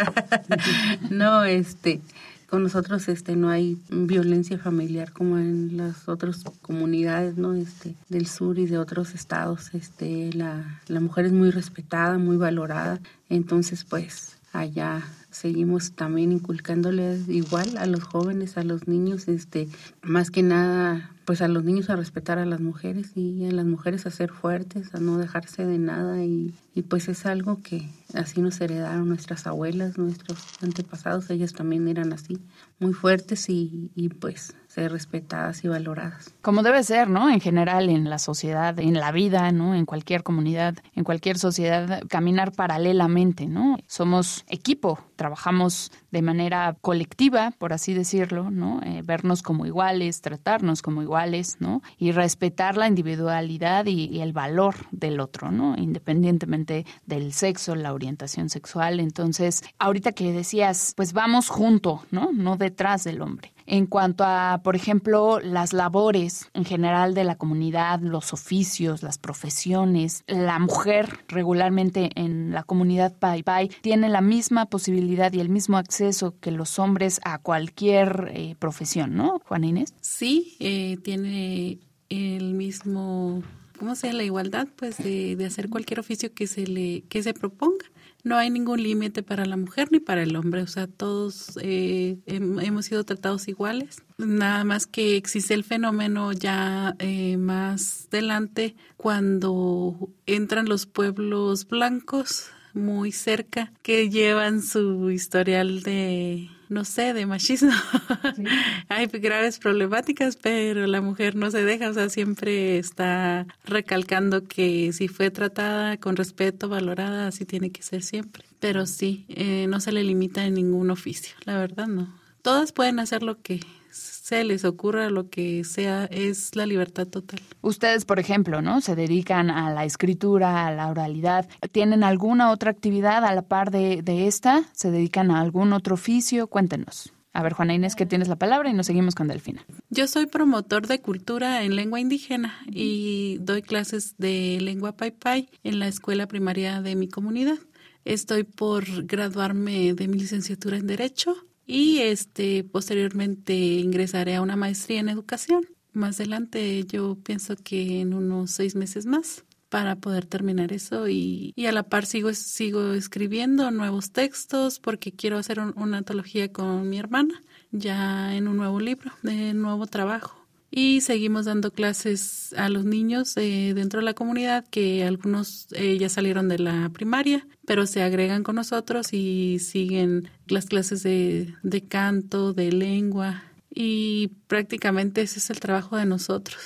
no, 1.11 1.45
este, 1.45 2.01
con 2.49 2.63
nosotros 2.63 3.09
este 3.09 3.37
no 3.37 3.51
hay 3.51 3.79
violencia 3.91 4.59
familiar 4.59 5.13
como 5.13 5.39
en 5.39 5.77
las 5.77 6.09
otras 6.09 6.45
comunidades 6.63 7.37
no 7.37 7.55
este 7.55 7.97
del 8.09 8.27
sur 8.27 8.59
y 8.59 8.67
de 8.67 8.79
otros 8.79 9.15
estados 9.15 9.75
este 9.75 10.33
la, 10.33 10.81
la 10.87 11.01
mujer 11.01 11.27
es 11.27 11.33
muy 11.33 11.51
respetada 11.51 12.19
muy 12.19 12.37
valorada 12.37 13.01
entonces 13.29 13.85
pues 13.85 14.39
allá 14.53 15.03
seguimos 15.37 15.93
también 15.93 16.33
inculcándoles 16.33 17.29
igual 17.29 17.77
a 17.77 17.85
los 17.85 18.03
jóvenes, 18.03 18.57
a 18.57 18.65
los 18.65 18.89
niños, 18.89 19.29
este, 19.29 19.69
más 20.03 20.31
que 20.31 20.43
nada, 20.43 21.11
pues 21.27 21.43
a 21.43 21.49
los 21.49 21.63
niños 21.63 21.91
a 21.91 21.97
respetar 21.97 22.39
a 22.39 22.47
las 22.47 22.61
mujeres 22.61 23.15
y 23.17 23.45
a 23.45 23.53
las 23.53 23.67
mujeres 23.67 24.07
a 24.07 24.11
ser 24.11 24.31
fuertes, 24.31 24.95
a 24.95 24.99
no 24.99 25.19
dejarse 25.19 25.67
de 25.67 25.79
nada 25.79 26.25
y, 26.25 26.55
y 26.75 26.83
pues 26.83 27.09
es 27.09 27.27
algo 27.27 27.61
que 27.63 27.87
así 28.15 28.41
nos 28.41 28.59
heredaron 28.63 29.09
nuestras 29.09 29.47
abuelas, 29.47 29.99
nuestros 29.99 30.39
antepasados, 30.63 31.29
ellas 31.29 31.53
también 31.53 31.87
eran 31.87 32.15
así, 32.15 32.39
muy 32.79 32.95
fuertes 32.95 33.51
y, 33.51 33.91
y 33.95 34.09
pues 34.09 34.55
respetadas 34.77 35.65
y 35.65 35.69
valoradas. 35.69 36.35
Como 36.43 36.63
debe 36.63 36.83
ser, 36.85 37.09
¿no? 37.09 37.31
En 37.31 37.41
general, 37.41 37.89
en 37.89 38.09
la 38.09 38.19
sociedad, 38.19 38.79
en 38.79 38.95
la 38.95 39.11
vida, 39.11 39.51
¿no? 39.51 39.75
En 39.75 39.87
cualquier 39.87 40.23
comunidad, 40.23 40.77
en 40.95 41.05
cualquier 41.05 41.39
sociedad, 41.39 42.03
caminar 42.09 42.53
paralelamente, 42.53 43.47
¿no? 43.47 43.79
Somos 43.87 44.45
equipo, 44.49 45.01
trabajamos 45.17 45.91
de 46.11 46.23
manera 46.23 46.77
colectiva, 46.81 47.53
por 47.59 47.73
así 47.73 47.95
decirlo, 47.95 48.51
¿no? 48.51 48.81
Eh, 48.85 49.03
vernos 49.05 49.43
como 49.43 49.67
iguales, 49.67 50.21
tratarnos 50.21 50.83
como 50.83 51.03
iguales, 51.03 51.57
¿no? 51.59 51.83
Y 51.99 52.13
respetar 52.13 52.77
la 52.77 52.87
individualidad 52.87 53.87
y, 53.87 54.05
y 54.05 54.21
el 54.21 54.33
valor 54.33 54.75
del 54.91 55.21
otro, 55.21 55.51
¿no? 55.51 55.75
Independientemente 55.77 56.85
del 57.07 57.33
sexo, 57.33 57.75
la 57.75 57.95
orientación 57.95 58.51
sexual. 58.51 59.01
Entonces, 59.01 59.63
ahorita 59.79 60.13
que 60.13 60.33
decías, 60.33 60.93
pues 60.97 61.13
vamos 61.13 61.49
junto, 61.49 62.03
¿no? 62.11 62.31
No 62.33 62.57
detrás 62.57 63.05
del 63.05 63.23
hombre 63.23 63.56
en 63.67 63.87
cuanto 63.87 64.25
a, 64.25 64.61
por 64.63 64.77
ejemplo, 64.77 65.41
las 65.41 65.73
labores 65.73 66.49
en 66.55 66.65
general 66.65 67.15
de 67.15 67.25
la 67.25 67.37
comunidad, 67.37 68.01
los 68.01 68.33
oficios, 68.33 69.03
las 69.03 69.19
profesiones. 69.19 70.25
La 70.27 70.59
mujer 70.59 71.25
regularmente 71.29 72.11
en 72.15 72.53
la 72.53 72.63
comunidad 72.63 73.17
Pai 73.19 73.43
Pai 73.43 73.71
tiene 73.81 74.09
la 74.09 74.21
misma 74.21 74.67
posibilidad 74.67 75.33
y 75.33 75.41
el 75.41 75.49
mismo 75.49 75.77
acceso 75.77 76.35
que 76.41 76.51
los 76.51 76.79
hombres 76.79 77.21
a 77.25 77.39
cualquier 77.39 78.31
eh, 78.33 78.55
profesión, 78.59 79.15
¿no, 79.17 79.41
Juana 79.47 79.67
Inés? 79.67 79.95
Sí, 80.01 80.57
eh, 80.61 80.97
tiene 81.03 81.79
el 82.09 82.55
mismo 82.55 83.43
¿cómo 83.79 83.95
sea 83.95 84.13
la 84.13 84.23
igualdad? 84.23 84.69
Pues 84.77 84.97
de, 84.99 85.37
de, 85.37 85.47
hacer 85.47 85.69
cualquier 85.69 86.01
oficio 86.01 86.33
que 86.33 86.47
se 86.47 86.67
le 86.67 87.03
que 87.09 87.23
se 87.23 87.35
proponga 87.35 87.87
no 88.27 88.37
hay 88.37 88.51
ningún 88.51 88.83
límite 88.83 89.23
para 89.23 89.47
la 89.47 89.57
mujer 89.57 89.93
ni 89.93 90.01
para 90.01 90.25
el 90.25 90.35
hombre, 90.35 90.61
o 90.61 90.67
sea, 90.67 90.89
todos 90.89 91.57
eh, 91.63 92.19
hemos 92.27 92.87
sido 92.87 93.05
tratados 93.05 93.47
iguales. 93.47 94.03
Nada 94.19 94.65
más 94.65 94.89
que 94.89 95.17
existe 95.17 95.55
el 95.55 95.63
fenómeno 95.63 96.33
ya 96.33 96.97
eh, 96.99 97.37
más 97.37 98.09
adelante 98.09 98.75
cuando 98.97 100.11
entran 100.27 100.69
los 100.69 100.87
pueblos 100.87 101.69
blancos 101.69 102.49
muy 102.75 103.13
cerca 103.13 103.73
que 103.83 104.11
llevan 104.11 104.61
su 104.61 105.09
historial 105.13 105.85
de 105.85 106.51
no 106.69 106.85
sé, 106.85 107.13
de 107.13 107.27
machismo. 107.27 107.71
Hay 108.89 109.07
graves 109.07 109.59
problemáticas, 109.59 110.37
pero 110.37 110.87
la 110.87 111.01
mujer 111.01 111.37
no 111.37 111.51
se 111.51 111.65
deja, 111.65 111.91
o 111.91 111.95
sea, 111.95 112.09
siempre 112.09 112.79
está 112.79 113.47
recalcando 113.65 114.45
que 114.45 114.93
si 114.93 115.09
fue 115.09 115.31
tratada 115.31 115.97
con 115.99 116.17
respeto, 116.17 116.69
valorada, 116.69 117.29
así 117.29 117.45
tiene 117.45 117.71
que 117.71 117.83
ser 117.83 118.03
siempre. 118.03 118.45
Pero 118.61 118.87
sí, 118.87 119.27
eh, 119.29 119.67
no 119.69 119.81
se 119.81 119.93
le 119.93 120.03
limita 120.03 120.45
en 120.45 120.55
ningún 120.55 120.91
oficio, 120.91 121.35
la 121.45 121.59
verdad 121.59 121.87
no. 121.87 122.26
Todas 122.47 122.71
pueden 122.71 123.01
hacer 123.01 123.25
lo 123.25 123.43
que 123.43 123.59
se 123.91 124.45
les 124.45 124.65
ocurra 124.65 125.11
lo 125.11 125.31
que 125.31 125.65
sea, 125.65 126.05
es 126.05 126.55
la 126.55 126.65
libertad 126.65 127.09
total. 127.09 127.41
Ustedes, 127.61 128.05
por 128.05 128.21
ejemplo, 128.21 128.63
¿no? 128.63 128.81
Se 128.81 128.95
dedican 128.95 129.51
a 129.51 129.75
la 129.75 129.85
escritura, 129.85 130.65
a 130.65 130.71
la 130.71 130.87
oralidad. 130.87 131.49
¿Tienen 131.73 132.05
alguna 132.05 132.53
otra 132.53 132.71
actividad 132.71 133.25
a 133.25 133.35
la 133.35 133.43
par 133.43 133.73
de, 133.73 134.01
de 134.01 134.29
esta? 134.29 134.63
¿Se 134.75 134.93
dedican 134.93 135.33
a 135.33 135.41
algún 135.41 135.73
otro 135.73 135.95
oficio? 135.95 136.47
Cuéntenos. 136.47 137.13
A 137.33 137.43
ver, 137.43 137.53
Juana 137.53 137.75
Inés, 137.75 137.97
que 137.97 138.07
tienes 138.07 138.29
la 138.29 138.37
palabra 138.37 138.71
y 138.71 138.75
nos 138.75 138.87
seguimos 138.87 139.17
con 139.17 139.27
Delfina. 139.27 139.67
Yo 139.91 140.07
soy 140.07 140.27
promotor 140.27 140.87
de 140.87 141.01
cultura 141.01 141.65
en 141.65 141.75
lengua 141.75 141.99
indígena 141.99 142.55
y 142.71 143.39
doy 143.41 143.63
clases 143.63 144.15
de 144.19 144.61
lengua 144.61 144.93
pai 144.97 145.11
pai 145.11 145.49
en 145.65 145.81
la 145.81 145.89
escuela 145.89 146.29
primaria 146.29 146.81
de 146.81 146.95
mi 146.95 147.09
comunidad. 147.09 147.59
Estoy 148.05 148.45
por 148.45 148.85
graduarme 149.07 149.95
de 149.95 150.07
mi 150.07 150.17
licenciatura 150.17 150.77
en 150.77 150.87
Derecho 150.87 151.35
y 151.67 151.99
este 151.99 152.65
posteriormente 152.65 153.55
ingresaré 153.55 154.37
a 154.37 154.43
una 154.43 154.57
maestría 154.57 155.01
en 155.01 155.09
educación. 155.09 155.67
Más 155.93 156.21
adelante 156.21 156.85
yo 156.85 157.17
pienso 157.17 157.57
que 157.57 158.01
en 158.01 158.15
unos 158.15 158.51
seis 158.51 158.75
meses 158.75 159.07
más 159.07 159.45
para 159.69 159.97
poder 159.97 160.27
terminar 160.27 160.73
eso 160.73 161.09
y, 161.09 161.53
y 161.57 161.67
a 161.67 161.73
la 161.73 161.83
par 161.83 162.07
sigo, 162.07 162.33
sigo 162.35 162.93
escribiendo 162.93 163.71
nuevos 163.71 164.13
textos 164.13 164.79
porque 164.79 165.13
quiero 165.13 165.39
hacer 165.39 165.59
una 165.61 165.99
antología 165.99 166.53
con 166.53 166.89
mi 166.89 166.99
hermana 166.99 167.43
ya 167.73 168.35
en 168.37 168.49
un 168.49 168.57
nuevo 168.57 168.79
libro, 168.79 169.11
de 169.23 169.53
nuevo 169.55 169.87
trabajo 169.87 170.46
y 170.79 171.01
seguimos 171.01 171.47
dando 171.47 171.73
clases 171.73 172.53
a 172.55 172.69
los 172.69 172.85
niños 172.85 173.35
eh, 173.39 173.73
dentro 173.75 174.01
de 174.01 174.05
la 174.05 174.13
comunidad 174.13 174.67
que 174.69 175.05
algunos 175.05 175.69
eh, 175.73 175.97
ya 175.97 176.11
salieron 176.11 176.51
de 176.51 176.59
la 176.59 176.91
primaria 176.91 177.47
pero 177.67 177.87
se 177.87 178.03
agregan 178.03 178.43
con 178.43 178.57
nosotros 178.57 179.15
y 179.15 179.59
siguen 179.59 180.29
las 180.47 180.67
clases 180.67 181.03
de, 181.03 181.55
de 181.63 181.81
canto, 181.89 182.53
de 182.53 182.73
lengua 182.73 183.43
y 183.75 184.33
prácticamente 184.49 185.23
ese 185.23 185.39
es 185.39 185.49
el 185.49 185.61
trabajo 185.61 185.97
de 185.97 186.05
nosotros. 186.05 186.59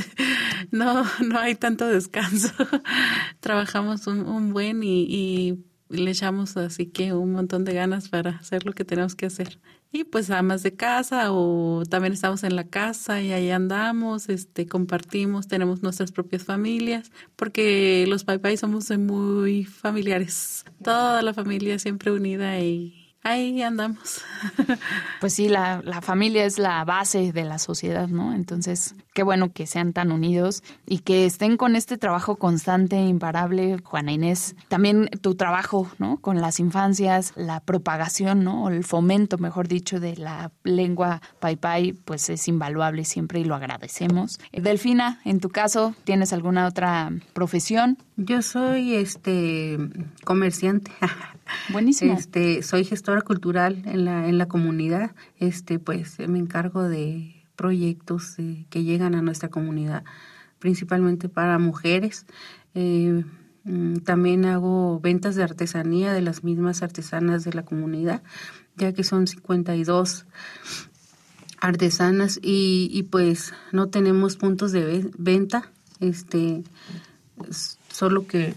no, 0.70 1.04
no 1.26 1.38
hay 1.38 1.54
tanto 1.54 1.86
descanso. 1.86 2.52
Trabajamos 3.40 4.06
un, 4.06 4.52
buen 4.52 4.82
y, 4.82 5.04
y, 5.08 5.64
le 5.90 6.10
echamos 6.10 6.56
así 6.58 6.86
que 6.86 7.14
un 7.14 7.32
montón 7.32 7.64
de 7.64 7.74
ganas 7.74 8.08
para 8.10 8.30
hacer 8.30 8.64
lo 8.64 8.72
que 8.72 8.84
tenemos 8.84 9.14
que 9.14 9.26
hacer 9.26 9.58
y 9.90 10.04
pues 10.04 10.30
amas 10.30 10.62
de 10.62 10.74
casa 10.74 11.32
o 11.32 11.82
también 11.88 12.12
estamos 12.12 12.44
en 12.44 12.56
la 12.56 12.64
casa 12.68 13.22
y 13.22 13.32
ahí 13.32 13.50
andamos, 13.50 14.28
este, 14.28 14.66
compartimos, 14.66 15.48
tenemos 15.48 15.82
nuestras 15.82 16.12
propias 16.12 16.44
familias, 16.44 17.10
porque 17.36 18.04
los 18.08 18.24
pai 18.24 18.56
somos 18.56 18.90
muy 18.98 19.64
familiares, 19.64 20.64
toda 20.82 21.22
la 21.22 21.32
familia 21.32 21.78
siempre 21.78 22.12
unida 22.12 22.60
y, 22.60 22.97
Ahí 23.22 23.62
andamos. 23.62 24.22
Pues 25.20 25.34
sí, 25.34 25.48
la, 25.48 25.82
la, 25.84 26.00
familia 26.00 26.44
es 26.44 26.60
la 26.60 26.84
base 26.84 27.32
de 27.32 27.42
la 27.42 27.58
sociedad, 27.58 28.06
¿no? 28.06 28.32
Entonces, 28.34 28.94
qué 29.12 29.24
bueno 29.24 29.52
que 29.52 29.66
sean 29.66 29.92
tan 29.92 30.12
unidos 30.12 30.62
y 30.86 31.00
que 31.00 31.26
estén 31.26 31.56
con 31.56 31.74
este 31.74 31.98
trabajo 31.98 32.36
constante, 32.36 32.96
imparable, 32.96 33.78
Juana 33.82 34.12
Inés. 34.12 34.54
También 34.68 35.08
tu 35.20 35.34
trabajo, 35.34 35.90
¿no? 35.98 36.18
Con 36.18 36.40
las 36.40 36.60
infancias, 36.60 37.32
la 37.34 37.58
propagación, 37.58 38.44
¿no? 38.44 38.62
O 38.64 38.68
el 38.68 38.84
fomento, 38.84 39.38
mejor 39.38 39.66
dicho, 39.66 39.98
de 39.98 40.16
la 40.16 40.52
lengua 40.62 41.20
pai 41.40 41.56
pai, 41.56 41.92
pues 41.92 42.30
es 42.30 42.46
invaluable 42.46 43.04
siempre 43.04 43.40
y 43.40 43.44
lo 43.44 43.56
agradecemos. 43.56 44.38
Delfina, 44.52 45.20
en 45.24 45.40
tu 45.40 45.48
caso, 45.48 45.96
¿tienes 46.04 46.32
alguna 46.32 46.68
otra 46.68 47.10
profesión? 47.32 47.98
Yo 48.20 48.42
soy 48.42 48.96
este 48.96 49.78
comerciante. 50.24 50.90
Buenísimo. 51.72 52.14
Este, 52.14 52.64
soy 52.64 52.84
gestora 52.84 53.22
cultural 53.22 53.80
en 53.84 54.04
la, 54.04 54.28
en 54.28 54.38
la 54.38 54.48
comunidad. 54.48 55.12
Este, 55.38 55.78
pues 55.78 56.18
me 56.18 56.40
encargo 56.40 56.82
de 56.82 57.44
proyectos 57.54 58.36
eh, 58.40 58.66
que 58.70 58.82
llegan 58.82 59.14
a 59.14 59.22
nuestra 59.22 59.50
comunidad, 59.50 60.02
principalmente 60.58 61.28
para 61.28 61.60
mujeres. 61.60 62.26
Eh, 62.74 63.24
mm, 63.62 63.98
también 63.98 64.46
hago 64.46 64.98
ventas 64.98 65.36
de 65.36 65.44
artesanía 65.44 66.12
de 66.12 66.22
las 66.22 66.42
mismas 66.42 66.82
artesanas 66.82 67.44
de 67.44 67.52
la 67.52 67.64
comunidad, 67.64 68.24
ya 68.74 68.92
que 68.92 69.04
son 69.04 69.28
52 69.28 70.26
artesanas 71.60 72.40
y, 72.42 72.90
y 72.92 73.04
pues 73.04 73.54
no 73.70 73.90
tenemos 73.90 74.36
puntos 74.36 74.72
de 74.72 75.08
venta, 75.16 75.70
este, 76.00 76.64
solo 77.98 78.28
que 78.28 78.54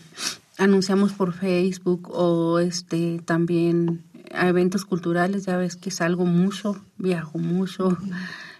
anunciamos 0.59 1.13
por 1.13 1.33
Facebook 1.33 2.11
o 2.13 2.59
este 2.59 3.19
también 3.25 4.03
a 4.31 4.47
eventos 4.47 4.85
culturales, 4.85 5.45
ya 5.45 5.57
ves 5.57 5.75
que 5.75 5.89
salgo 5.89 6.25
mucho, 6.25 6.79
viajo 6.97 7.39
mucho. 7.39 7.97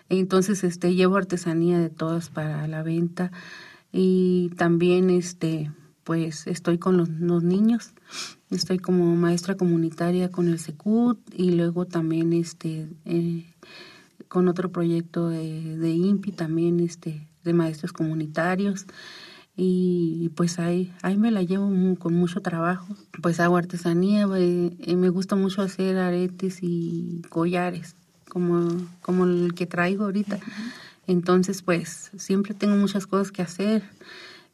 Entonces 0.10 0.64
este 0.64 0.96
llevo 0.96 1.18
artesanía 1.18 1.78
de 1.78 1.90
todas 1.90 2.30
para 2.30 2.68
la 2.68 2.82
venta 2.82 3.32
y 3.94 4.50
también 4.58 5.12
este 5.12 5.72
pues 6.04 6.48
estoy 6.48 6.80
con 6.80 6.98
los, 6.98 7.44
niños. 7.44 7.94
Estoy 8.50 8.80
como 8.80 9.16
maestra 9.16 9.56
comunitaria 9.56 10.32
con 10.32 10.48
el 10.48 10.58
Secut 10.58 11.20
y 11.32 11.52
luego 11.52 11.86
también 11.86 12.34
este 12.34 12.88
eh, 13.06 13.46
con 14.28 14.48
otro 14.48 14.72
proyecto 14.72 15.30
de, 15.30 15.78
de 15.78 15.92
INPI 15.92 16.32
también 16.32 16.80
este 16.80 17.28
de 17.44 17.54
maestros 17.54 17.94
comunitarios 17.94 18.88
y 19.64 20.30
pues 20.30 20.58
ahí, 20.58 20.92
ahí 21.04 21.18
me 21.18 21.30
la 21.30 21.44
llevo 21.44 21.70
con 22.00 22.16
mucho 22.16 22.42
trabajo. 22.42 22.96
Pues 23.22 23.40
hago 23.40 23.58
artesanía, 23.58 24.28
eh, 24.36 24.96
me 24.96 25.10
gusta 25.10 25.36
mucho 25.36 25.62
hacer 25.62 26.00
aretes 26.00 26.64
y 26.64 27.22
collares, 27.30 27.96
como, 28.28 28.70
como 29.04 29.26
el 29.26 29.54
que 29.54 29.68
traigo 29.68 30.06
ahorita. 30.06 30.40
Entonces, 31.06 31.62
pues 31.62 32.10
siempre 32.18 32.56
tengo 32.56 32.76
muchas 32.76 33.06
cosas 33.06 33.32
que 33.32 33.44
hacer 33.44 33.84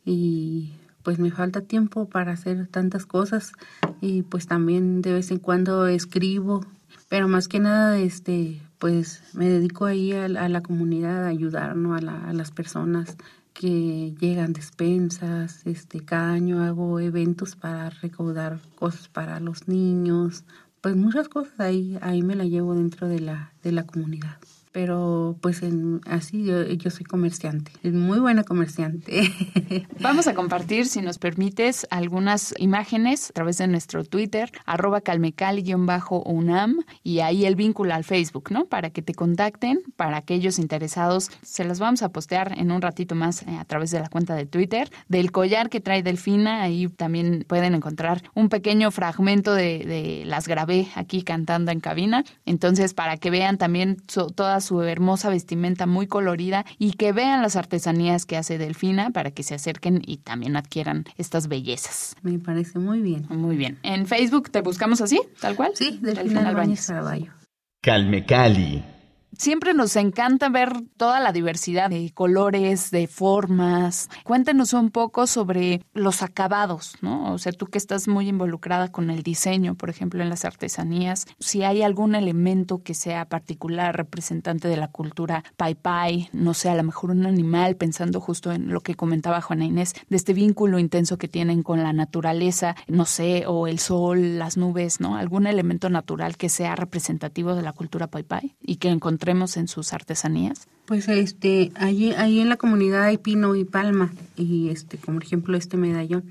y 0.03 0.73
pues 1.03 1.19
me 1.19 1.31
falta 1.31 1.61
tiempo 1.61 2.09
para 2.09 2.33
hacer 2.33 2.67
tantas 2.67 3.05
cosas 3.05 3.53
y 4.01 4.23
pues 4.23 4.45
también 4.45 5.01
de 5.01 5.13
vez 5.13 5.31
en 5.31 5.39
cuando 5.39 5.87
escribo, 5.87 6.65
pero 7.07 7.29
más 7.29 7.47
que 7.47 7.61
nada, 7.61 7.97
este, 7.97 8.59
pues 8.77 9.23
me 9.33 9.47
dedico 9.47 9.85
ahí 9.85 10.11
a, 10.11 10.27
la 10.27 10.61
comunidad, 10.61 11.23
a 11.23 11.29
ayudar 11.29 11.77
a, 11.77 12.29
a 12.29 12.33
las 12.33 12.51
personas 12.51 13.15
que 13.57 14.13
llegan 14.19 14.53
despensas, 14.53 15.65
este, 15.65 16.05
cada 16.05 16.31
año 16.31 16.61
hago 16.61 16.99
eventos 16.99 17.55
para 17.55 17.89
recaudar 17.89 18.59
cosas 18.75 19.07
para 19.07 19.39
los 19.39 19.67
niños, 19.67 20.43
pues 20.79 20.95
muchas 20.95 21.27
cosas 21.27 21.59
ahí, 21.59 21.97
ahí 22.01 22.21
me 22.21 22.35
la 22.35 22.45
llevo 22.45 22.75
dentro 22.75 23.07
de 23.07 23.19
la, 23.19 23.51
de 23.63 23.71
la 23.71 23.85
comunidad. 23.85 24.37
Pero 24.71 25.37
pues 25.41 25.63
en, 25.63 26.01
así 26.05 26.43
yo, 26.45 26.91
soy 26.91 27.03
comerciante, 27.03 27.71
muy 27.89 28.19
buena 28.19 28.43
comerciante. 28.43 29.33
Vamos 30.01 30.27
a 30.27 30.35
compartir, 30.35 30.85
si 30.85 31.01
nos 31.01 31.17
permites, 31.17 31.87
algunas 31.89 32.53
imágenes 32.59 33.31
a 33.31 33.33
través 33.33 33.57
de 33.57 33.67
nuestro 33.67 34.03
Twitter, 34.03 34.51
arroba 34.65 35.01
calmecal-unam, 35.01 36.77
y 37.01 37.21
ahí 37.21 37.45
el 37.45 37.55
vínculo 37.55 37.93
al 37.93 38.03
Facebook, 38.03 38.51
¿no? 38.51 38.65
Para 38.65 38.91
que 38.91 39.01
te 39.01 39.15
contacten, 39.15 39.81
para 39.95 40.17
aquellos 40.17 40.59
interesados, 40.59 41.31
se 41.41 41.63
las 41.63 41.79
vamos 41.79 42.03
a 42.03 42.09
postear 42.09 42.53
en 42.55 42.71
un 42.71 42.81
ratito 42.81 43.15
más 43.15 43.43
eh, 43.43 43.57
a 43.57 43.65
través 43.65 43.89
de 43.89 43.99
la 43.99 44.09
cuenta 44.09 44.35
de 44.35 44.45
Twitter, 44.45 44.91
del 45.07 45.31
collar 45.31 45.69
que 45.69 45.79
trae 45.79 46.03
Delfina, 46.03 46.61
ahí 46.61 46.87
también 46.87 47.45
pueden 47.47 47.73
encontrar 47.73 48.21
un 48.35 48.49
pequeño 48.49 48.91
fragmento 48.91 49.55
de 49.55 50.23
las 50.25 50.47
grabé 50.47 50.87
aquí 50.95 51.23
cantando 51.23 51.71
en 51.71 51.79
cabina, 51.79 52.23
entonces 52.45 52.93
para 52.93 53.17
que 53.17 53.31
vean 53.31 53.46
también 53.55 53.97
todas 54.35 54.65
su 54.65 54.81
hermosa 54.81 55.29
vestimenta 55.29 55.85
muy 55.85 56.07
colorida 56.07 56.65
y 56.77 56.91
que 56.93 57.13
vean 57.13 57.41
las 57.41 57.55
artesanías 57.55 58.25
que 58.25 58.35
hace 58.35 58.57
Delfina 58.57 59.11
para 59.11 59.31
que 59.31 59.43
se 59.43 59.55
acerquen 59.55 60.01
y 60.05 60.17
también 60.17 60.57
adquieran 60.57 61.05
estas 61.17 61.47
bellezas. 61.47 62.15
Me 62.21 62.37
parece 62.39 62.79
muy 62.79 62.99
bien. 62.99 63.25
Muy 63.29 63.55
bien. 63.55 63.79
¿En 63.83 64.05
Facebook 64.07 64.49
te 64.49 64.61
buscamos 64.61 64.99
así, 64.99 65.21
tal 65.39 65.55
cual? 65.55 65.71
Sí, 65.75 65.99
Delfina, 66.01 66.51
Delfina 66.51 67.37
Calme 67.81 68.25
Cali. 68.25 68.96
Siempre 69.37 69.75
nos 69.75 69.95
encanta 69.95 70.49
ver 70.49 70.71
toda 70.97 71.19
la 71.19 71.31
diversidad 71.31 71.91
de 71.91 72.11
colores, 72.11 72.89
de 72.89 73.07
formas. 73.07 74.09
Cuéntenos 74.23 74.73
un 74.73 74.89
poco 74.89 75.27
sobre 75.27 75.83
los 75.93 76.23
acabados, 76.23 76.95
¿no? 77.01 77.33
O 77.33 77.37
sea, 77.37 77.51
tú 77.51 77.67
que 77.67 77.77
estás 77.77 78.07
muy 78.07 78.29
involucrada 78.29 78.91
con 78.91 79.11
el 79.11 79.21
diseño, 79.21 79.75
por 79.75 79.91
ejemplo, 79.91 80.23
en 80.23 80.29
las 80.29 80.43
artesanías, 80.43 81.27
si 81.39 81.63
hay 81.63 81.83
algún 81.83 82.15
elemento 82.15 82.81
que 82.81 82.95
sea 82.95 83.25
particular, 83.25 83.95
representante 83.95 84.67
de 84.67 84.77
la 84.77 84.87
cultura 84.87 85.43
pai 85.55 85.75
pai, 85.75 86.29
no 86.33 86.55
sé, 86.55 86.69
a 86.69 86.75
lo 86.75 86.83
mejor 86.83 87.11
un 87.11 87.25
animal, 87.27 87.75
pensando 87.75 88.19
justo 88.19 88.51
en 88.51 88.71
lo 88.71 88.81
que 88.81 88.95
comentaba 88.95 89.41
Juana 89.41 89.65
Inés, 89.65 89.93
de 90.09 90.17
este 90.17 90.33
vínculo 90.33 90.79
intenso 90.79 91.17
que 91.17 91.27
tienen 91.27 91.61
con 91.61 91.83
la 91.83 91.93
naturaleza, 91.93 92.75
no 92.87 93.05
sé, 93.05 93.45
o 93.45 93.67
el 93.67 93.77
sol, 93.77 94.39
las 94.39 94.57
nubes, 94.57 94.99
¿no? 94.99 95.15
Algún 95.15 95.45
elemento 95.45 95.89
natural 95.89 96.37
que 96.37 96.49
sea 96.49 96.75
representativo 96.75 97.53
de 97.53 97.61
la 97.61 97.73
cultura 97.73 98.07
pai 98.07 98.23
pai 98.23 98.55
y 98.61 98.77
que 98.77 98.89
encontremos 99.17 99.57
en 99.57 99.67
sus 99.67 99.93
artesanías? 99.93 100.67
Pues 100.85 101.09
este, 101.09 101.71
allí, 101.75 102.13
ahí 102.13 102.39
en 102.39 102.49
la 102.49 102.55
comunidad 102.55 103.03
hay 103.03 103.17
pino 103.17 103.55
y 103.55 103.65
palma 103.65 104.13
y 104.37 104.69
este, 104.69 104.97
como 104.97 105.19
ejemplo 105.19 105.57
este 105.57 105.75
medallón 105.75 106.23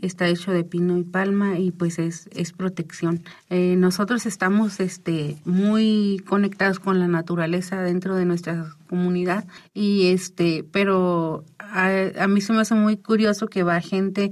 está 0.00 0.28
hecho 0.28 0.52
de 0.52 0.64
pino 0.64 0.96
y 0.96 1.02
palma 1.02 1.58
y 1.58 1.72
pues 1.72 1.98
es, 1.98 2.28
es 2.32 2.52
protección. 2.52 3.22
Eh, 3.50 3.74
nosotros 3.76 4.24
estamos 4.24 4.80
este, 4.80 5.36
muy 5.44 6.22
conectados 6.26 6.78
con 6.78 7.00
la 7.00 7.08
naturaleza 7.08 7.82
dentro 7.82 8.14
de 8.14 8.24
nuestra 8.24 8.72
comunidad 8.88 9.46
y 9.74 10.06
este, 10.06 10.64
pero 10.70 11.44
a, 11.58 11.90
a 12.20 12.28
mí 12.28 12.40
se 12.40 12.52
me 12.52 12.60
hace 12.60 12.76
muy 12.76 12.96
curioso 12.96 13.48
que 13.48 13.64
va 13.64 13.80
gente 13.80 14.30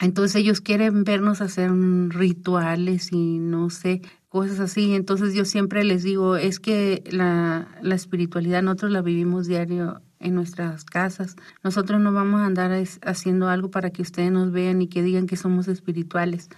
entonces 0.00 0.36
ellos 0.36 0.60
quieren 0.60 1.02
vernos 1.02 1.40
hacer 1.40 1.72
rituales 2.10 3.12
y 3.12 3.38
no 3.38 3.68
sé, 3.68 4.00
cosas 4.28 4.60
así. 4.60 4.94
Entonces 4.94 5.34
yo 5.34 5.44
siempre 5.44 5.84
les 5.84 6.02
digo, 6.02 6.36
es 6.36 6.60
que 6.60 7.02
la, 7.10 7.68
la 7.82 7.94
espiritualidad 7.94 8.62
nosotros 8.62 8.92
la 8.92 9.02
vivimos 9.02 9.46
diario 9.46 10.00
en 10.20 10.34
nuestras 10.34 10.84
casas. 10.84 11.36
Nosotros 11.62 12.00
no 12.00 12.12
vamos 12.12 12.40
a 12.40 12.46
andar 12.46 12.72
haciendo 13.02 13.48
algo 13.48 13.70
para 13.70 13.90
que 13.90 14.02
ustedes 14.02 14.32
nos 14.32 14.50
vean 14.52 14.82
y 14.82 14.88
que 14.88 15.02
digan 15.02 15.26
que 15.26 15.36
somos 15.36 15.68
espirituales. 15.68 16.48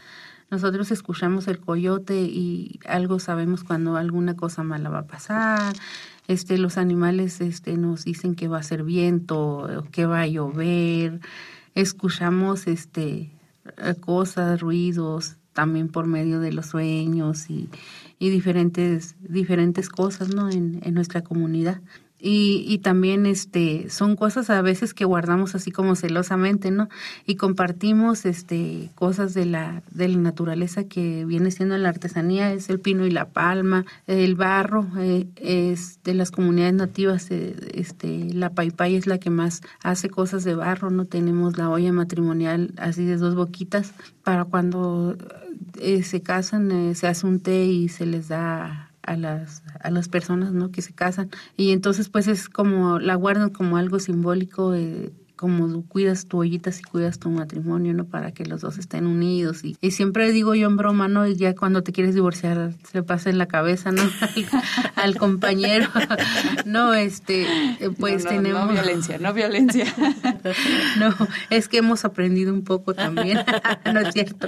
Nosotros 0.51 0.91
escuchamos 0.91 1.47
el 1.47 1.61
coyote 1.61 2.23
y 2.23 2.81
algo 2.87 3.21
sabemos 3.21 3.63
cuando 3.63 3.97
alguna 3.97 4.35
cosa 4.35 4.65
mala 4.65 4.91
va 4.91 5.01
a 5.01 5.07
pasar. 5.07 5.77
Este, 6.27 6.59
los 6.59 6.77
animales 6.77 7.41
este, 7.41 7.77
nos 7.77 8.05
dicen 8.05 8.35
que 8.35 8.49
va 8.49 8.59
a 8.59 8.63
ser 8.65 8.83
viento, 8.83 9.85
que 9.93 10.07
va 10.07 10.23
a 10.23 10.27
llover. 10.27 11.21
Escuchamos 11.75 12.67
este, 12.67 13.31
cosas, 14.01 14.61
ruidos, 14.61 15.37
también 15.61 15.89
por 15.89 16.07
medio 16.07 16.41
de 16.41 16.55
los 16.55 16.69
sueños 16.69 17.51
y, 17.51 17.69
y 18.19 18.31
diferentes, 18.31 19.15
diferentes 19.21 19.91
cosas 19.91 20.35
¿no? 20.35 20.49
en, 20.49 20.81
en 20.83 20.95
nuestra 20.95 21.23
comunidad. 21.23 21.83
Y, 22.23 22.65
y, 22.69 22.79
también 22.79 23.25
este 23.25 23.89
son 23.89 24.15
cosas 24.15 24.51
a 24.51 24.61
veces 24.61 24.93
que 24.93 25.07
guardamos 25.07 25.55
así 25.55 25.71
como 25.71 25.95
celosamente 25.95 26.71
no 26.71 26.91
y 27.27 27.37
compartimos 27.37 28.27
este 28.27 28.91
cosas 28.95 29.33
de 29.33 29.47
la 29.47 29.83
de 29.91 30.09
la 30.09 30.19
naturaleza 30.19 30.85
que 30.85 31.25
viene 31.25 31.51
siendo 31.51 31.79
la 31.79 31.89
artesanía 31.89 32.53
es 32.53 32.69
el 32.69 32.79
pino 32.79 33.07
y 33.07 33.11
la 33.11 33.31
palma 33.31 33.87
el 34.07 34.35
barro 34.35 34.87
eh, 34.99 35.29
es 35.37 36.03
de 36.05 36.13
las 36.13 36.31
comunidades 36.31 36.75
nativas 36.75 37.31
eh, 37.31 37.57
este 37.73 38.35
la 38.35 38.51
paipay 38.51 38.97
es 38.97 39.07
la 39.07 39.19
que 39.19 39.31
más 39.31 39.63
hace 39.83 40.11
cosas 40.11 40.45
de 40.45 40.55
barro 40.55 40.91
no 40.91 41.07
tenemos 41.07 41.57
la 41.57 41.71
olla 41.71 41.93
matrimonial 41.93 42.75
así 42.77 43.07
de 43.07 43.17
dos 43.17 43.35
boquitas 43.35 43.95
para 44.25 44.45
cuando 44.45 45.17
eh, 45.81 46.03
se 46.03 46.21
casan 46.21 46.95
se 46.95 47.07
hace 47.07 47.27
un 47.27 47.41
té 47.41 47.65
y 47.65 47.89
se 47.89 48.05
les 48.05 48.29
da 48.29 48.90
a 49.11 49.17
las, 49.17 49.65
a 49.81 49.91
las 49.91 50.09
personas 50.09 50.53
¿no? 50.53 50.71
que 50.71 50.83
se 50.83 50.93
casan. 50.93 51.31
Y 51.57 51.73
entonces 51.73 52.09
pues 52.09 52.29
es 52.29 52.49
como, 52.49 53.01
la 53.01 53.17
guardan 53.17 53.51
como 53.51 53.77
algo 53.77 53.99
simbólico, 53.99 54.75
eh, 54.75 55.11
como 55.41 55.87
cuidas 55.87 56.27
tu 56.27 56.37
ollitas 56.37 56.81
y 56.81 56.83
cuidas 56.83 57.19
tu 57.19 57.31
matrimonio, 57.31 57.95
¿no? 57.95 58.05
Para 58.05 58.33
que 58.33 58.45
los 58.45 58.61
dos 58.61 58.77
estén 58.77 59.07
unidos. 59.07 59.65
Y, 59.65 59.75
y 59.81 59.93
siempre 59.93 60.31
digo 60.33 60.55
yo 60.55 60.67
en 60.67 60.77
broma, 60.77 61.09
¿no? 61.09 61.27
Y 61.27 61.35
ya 61.35 61.55
cuando 61.55 61.83
te 61.83 61.93
quieres 61.93 62.15
divorciar, 62.15 62.75
se 62.87 62.99
le 62.99 63.03
pasa 63.03 63.31
en 63.31 63.39
la 63.39 63.47
cabeza, 63.47 63.91
¿no? 63.91 64.03
al, 64.97 65.17
compañero. 65.17 65.89
no, 66.67 66.93
este, 66.93 67.47
pues 67.99 68.27
tenemos... 68.27 68.67
No 68.67 68.73
violencia, 68.75 69.17
no 69.19 69.33
violencia. 69.33 69.87
no, 70.99 71.17
es 71.49 71.69
que 71.69 71.79
hemos 71.79 72.05
aprendido 72.05 72.53
un 72.53 72.63
poco 72.63 72.93
también, 72.93 73.39
¿no 73.91 74.01
es 74.01 74.13
cierto? 74.13 74.47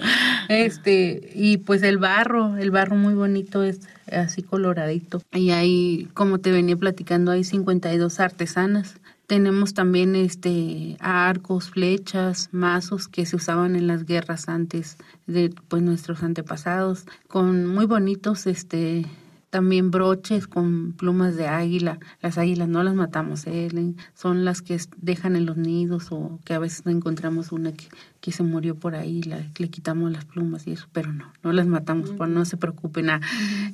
Este, 0.51 1.33
y 1.35 1.57
pues 1.57 1.83
el 1.85 1.97
barro, 1.97 2.59
el 2.59 2.71
barro 2.71 2.97
muy 2.97 3.15
bonito 3.15 3.63
es 3.63 3.81
así 4.13 4.43
coloradito. 4.43 5.23
Y 5.33 5.53
ahí, 5.53 6.11
como 6.13 6.39
te 6.39 6.53
venía 6.53 6.77
platicando, 6.77 7.31
hay 7.31 7.45
52 7.45 8.21
artesanas 8.21 8.97
tenemos 9.27 9.75
también 9.75 10.15
este 10.15 10.97
arcos, 11.01 11.71
flechas, 11.71 12.49
mazos 12.53 13.09
que 13.09 13.27
se 13.27 13.37
usaban 13.37 13.77
en 13.77 13.87
las 13.87 14.05
guerras 14.05 14.49
antes 14.49 14.97
de 15.27 15.55
pues 15.69 15.83
nuestros 15.83 16.23
antepasados, 16.23 17.07
con 17.29 17.67
muy 17.67 17.87
bonitos 17.87 18.47
este 18.47 19.07
también 19.53 19.91
broches 19.91 20.47
con 20.47 20.95
plumas 20.95 21.37
de 21.37 21.47
águila. 21.47 21.99
Las 22.23 22.39
águilas 22.39 22.69
no 22.69 22.83
las 22.83 22.95
matamos, 22.95 23.47
¿eh? 23.47 23.69
son 24.15 24.47
las 24.47 24.63
que 24.63 24.81
dejan 24.97 25.37
en 25.37 25.45
los 25.45 25.59
nidos 25.59 26.07
o 26.11 26.41
que 26.47 26.55
a 26.55 26.59
veces 26.59 26.87
no 26.87 26.91
encontramos 26.91 27.53
una 27.53 27.71
que, 27.73 27.85
que 28.23 28.33
se 28.33 28.45
murió 28.45 28.77
por 28.77 28.95
ahí, 28.95 29.21
la, 29.25 29.45
le 29.59 29.69
quitamos 29.69 30.11
las 30.11 30.25
plumas 30.25 30.67
y 30.67 30.73
eso, 30.73 30.87
pero 30.93 31.13
no, 31.13 31.31
no 31.43 31.53
las 31.53 31.67
matamos, 31.67 32.11
por 32.11 32.29
no 32.29 32.45
se 32.47 32.57
preocupen. 32.57 33.07
nada. 33.07 33.21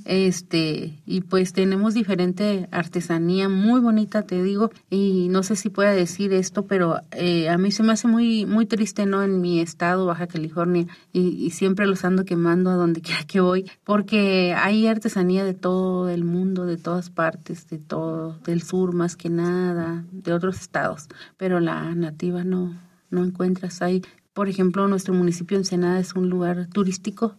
Este, 0.04 0.98
y 1.06 1.20
pues 1.20 1.52
tenemos 1.52 1.94
diferente 1.94 2.66
artesanía 2.72 3.48
muy 3.48 3.78
bonita, 3.80 4.22
te 4.22 4.42
digo, 4.42 4.72
y 4.90 5.28
no 5.28 5.42
sé 5.42 5.54
si 5.54 5.68
pueda 5.68 5.92
decir 5.92 6.32
esto, 6.32 6.66
pero 6.66 7.02
eh, 7.12 7.50
a 7.50 7.58
mí 7.58 7.70
se 7.70 7.82
me 7.82 7.92
hace 7.92 8.08
muy, 8.08 8.46
muy 8.46 8.66
triste, 8.66 9.06
¿no? 9.06 9.22
En 9.22 9.40
mi 9.40 9.60
estado, 9.60 10.06
Baja 10.06 10.26
California, 10.26 10.86
y, 11.12 11.50
siempre 11.50 11.86
los 11.86 12.04
ando 12.04 12.24
quemando 12.24 12.70
a 12.70 12.74
donde 12.74 13.00
quiera 13.02 13.24
que 13.24 13.40
voy, 13.40 13.70
porque 13.84 14.54
hay 14.56 14.86
artesanía 14.86 15.44
de 15.44 15.54
todo 15.54 15.67
el 16.08 16.24
mundo, 16.24 16.66
de 16.66 16.76
todas 16.76 17.10
partes, 17.10 17.68
de 17.68 17.78
todo, 17.78 18.38
del 18.44 18.62
sur 18.62 18.94
más 18.94 19.16
que 19.16 19.30
nada, 19.30 20.04
de 20.12 20.32
otros 20.32 20.60
estados, 20.60 21.08
pero 21.36 21.60
la 21.60 21.94
nativa 21.94 22.44
no, 22.44 22.74
no 23.10 23.24
encuentras. 23.24 23.82
Hay 23.82 24.02
por 24.38 24.48
ejemplo, 24.48 24.86
nuestro 24.86 25.14
municipio 25.14 25.58
Ensenada 25.58 25.98
es 25.98 26.14
un 26.14 26.30
lugar 26.30 26.68
turístico, 26.68 27.34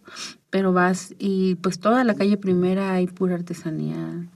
pero 0.50 0.74
vas 0.74 1.16
y 1.18 1.56
pues 1.56 1.80
toda 1.80 2.04
la 2.04 2.14
calle 2.14 2.36
primera 2.36 2.92
hay 2.92 3.08
pura 3.08 3.36
artesanía. 3.36 4.28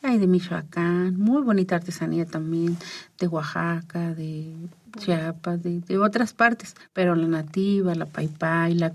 Hay 0.00 0.16
de 0.16 0.26
Michoacán, 0.26 1.18
muy 1.18 1.42
bonita 1.42 1.76
artesanía 1.76 2.24
también, 2.24 2.78
de 3.18 3.28
Oaxaca, 3.28 4.14
de 4.14 4.54
Chiapas, 4.98 5.62
de, 5.62 5.98
otras 5.98 6.32
partes, 6.32 6.74
pero 6.94 7.14
la 7.16 7.26
nativa, 7.28 7.94
la 7.94 8.06
paipay, 8.06 8.72
la 8.72 8.92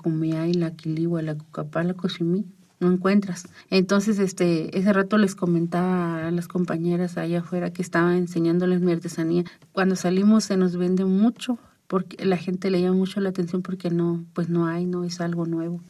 y 0.47 0.53
la 0.55 0.71
quiligua, 0.71 1.21
la 1.21 1.35
cucapá, 1.35 1.83
la 1.83 1.93
cochimí, 1.93 2.47
no 2.81 2.91
encuentras. 2.91 3.47
Entonces, 3.69 4.19
este, 4.19 4.77
ese 4.77 4.91
rato 4.91 5.17
les 5.17 5.35
comentaba 5.35 6.27
a 6.27 6.31
las 6.31 6.47
compañeras 6.47 7.17
allá 7.17 7.39
afuera 7.39 7.71
que 7.71 7.81
estaba 7.81 8.17
enseñándoles 8.17 8.81
mi 8.81 8.91
artesanía. 8.91 9.45
Cuando 9.71 9.95
salimos 9.95 10.43
se 10.43 10.57
nos 10.57 10.75
vende 10.75 11.05
mucho 11.05 11.57
porque 11.87 12.25
la 12.25 12.37
gente 12.37 12.69
le 12.69 12.81
llama 12.81 12.95
mucho 12.95 13.21
la 13.21 13.29
atención 13.29 13.61
porque 13.61 13.89
no, 13.89 14.25
pues 14.33 14.49
no 14.49 14.65
hay, 14.65 14.85
no 14.85 15.03
es 15.03 15.21
algo 15.21 15.45
nuevo. 15.45 15.81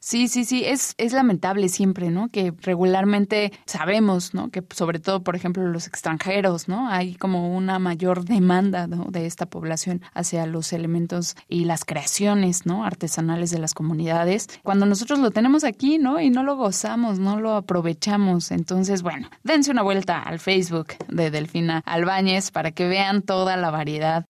Sí, 0.00 0.28
sí, 0.28 0.44
sí, 0.44 0.64
es, 0.64 0.94
es 0.98 1.12
lamentable 1.12 1.68
siempre, 1.68 2.10
¿no? 2.10 2.28
Que 2.28 2.52
regularmente 2.62 3.52
sabemos, 3.66 4.34
¿no? 4.34 4.50
Que 4.50 4.62
sobre 4.74 4.98
todo, 4.98 5.22
por 5.22 5.36
ejemplo, 5.36 5.66
los 5.66 5.86
extranjeros, 5.86 6.68
¿no? 6.68 6.88
Hay 6.88 7.14
como 7.14 7.56
una 7.56 7.78
mayor 7.78 8.24
demanda 8.24 8.86
de 8.86 9.26
esta 9.26 9.46
población 9.46 10.02
hacia 10.14 10.46
los 10.46 10.72
elementos 10.72 11.36
y 11.48 11.64
las 11.64 11.84
creaciones, 11.84 12.66
¿no? 12.66 12.84
Artesanales 12.84 13.50
de 13.50 13.58
las 13.58 13.74
comunidades. 13.74 14.48
Cuando 14.62 14.86
nosotros 14.86 15.18
lo 15.18 15.30
tenemos 15.30 15.64
aquí, 15.64 15.98
¿no? 15.98 16.20
Y 16.20 16.30
no 16.30 16.42
lo 16.42 16.56
gozamos, 16.56 17.18
no 17.18 17.40
lo 17.40 17.54
aprovechamos. 17.54 18.50
Entonces, 18.50 19.02
bueno, 19.02 19.28
dense 19.42 19.70
una 19.70 19.82
vuelta 19.82 20.22
al 20.22 20.38
Facebook 20.38 20.88
de 21.08 21.30
Delfina 21.30 21.82
Albáñez 21.84 22.50
para 22.50 22.72
que 22.72 22.86
vean 22.86 23.22
toda 23.22 23.56
la 23.56 23.70
variedad 23.70 24.26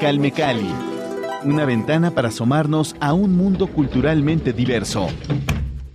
Calme 0.01 0.33
Cali. 0.33 0.71
Una 1.45 1.65
ventana 1.65 2.11
para 2.11 2.29
asomarnos 2.29 2.95
a 3.01 3.15
un 3.15 3.35
mundo 3.35 3.69
culturalmente 3.69 4.53
diverso. 4.53 5.09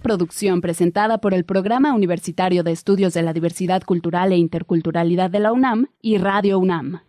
Producción 0.01 0.61
presentada 0.61 1.19
por 1.19 1.35
el 1.35 1.45
Programa 1.45 1.93
Universitario 1.93 2.63
de 2.63 2.71
Estudios 2.71 3.13
de 3.13 3.21
la 3.21 3.33
Diversidad 3.33 3.83
Cultural 3.83 4.31
e 4.31 4.37
Interculturalidad 4.37 5.29
de 5.29 5.39
la 5.39 5.53
UNAM 5.53 5.87
y 6.01 6.17
Radio 6.17 6.57
UNAM. 6.57 6.99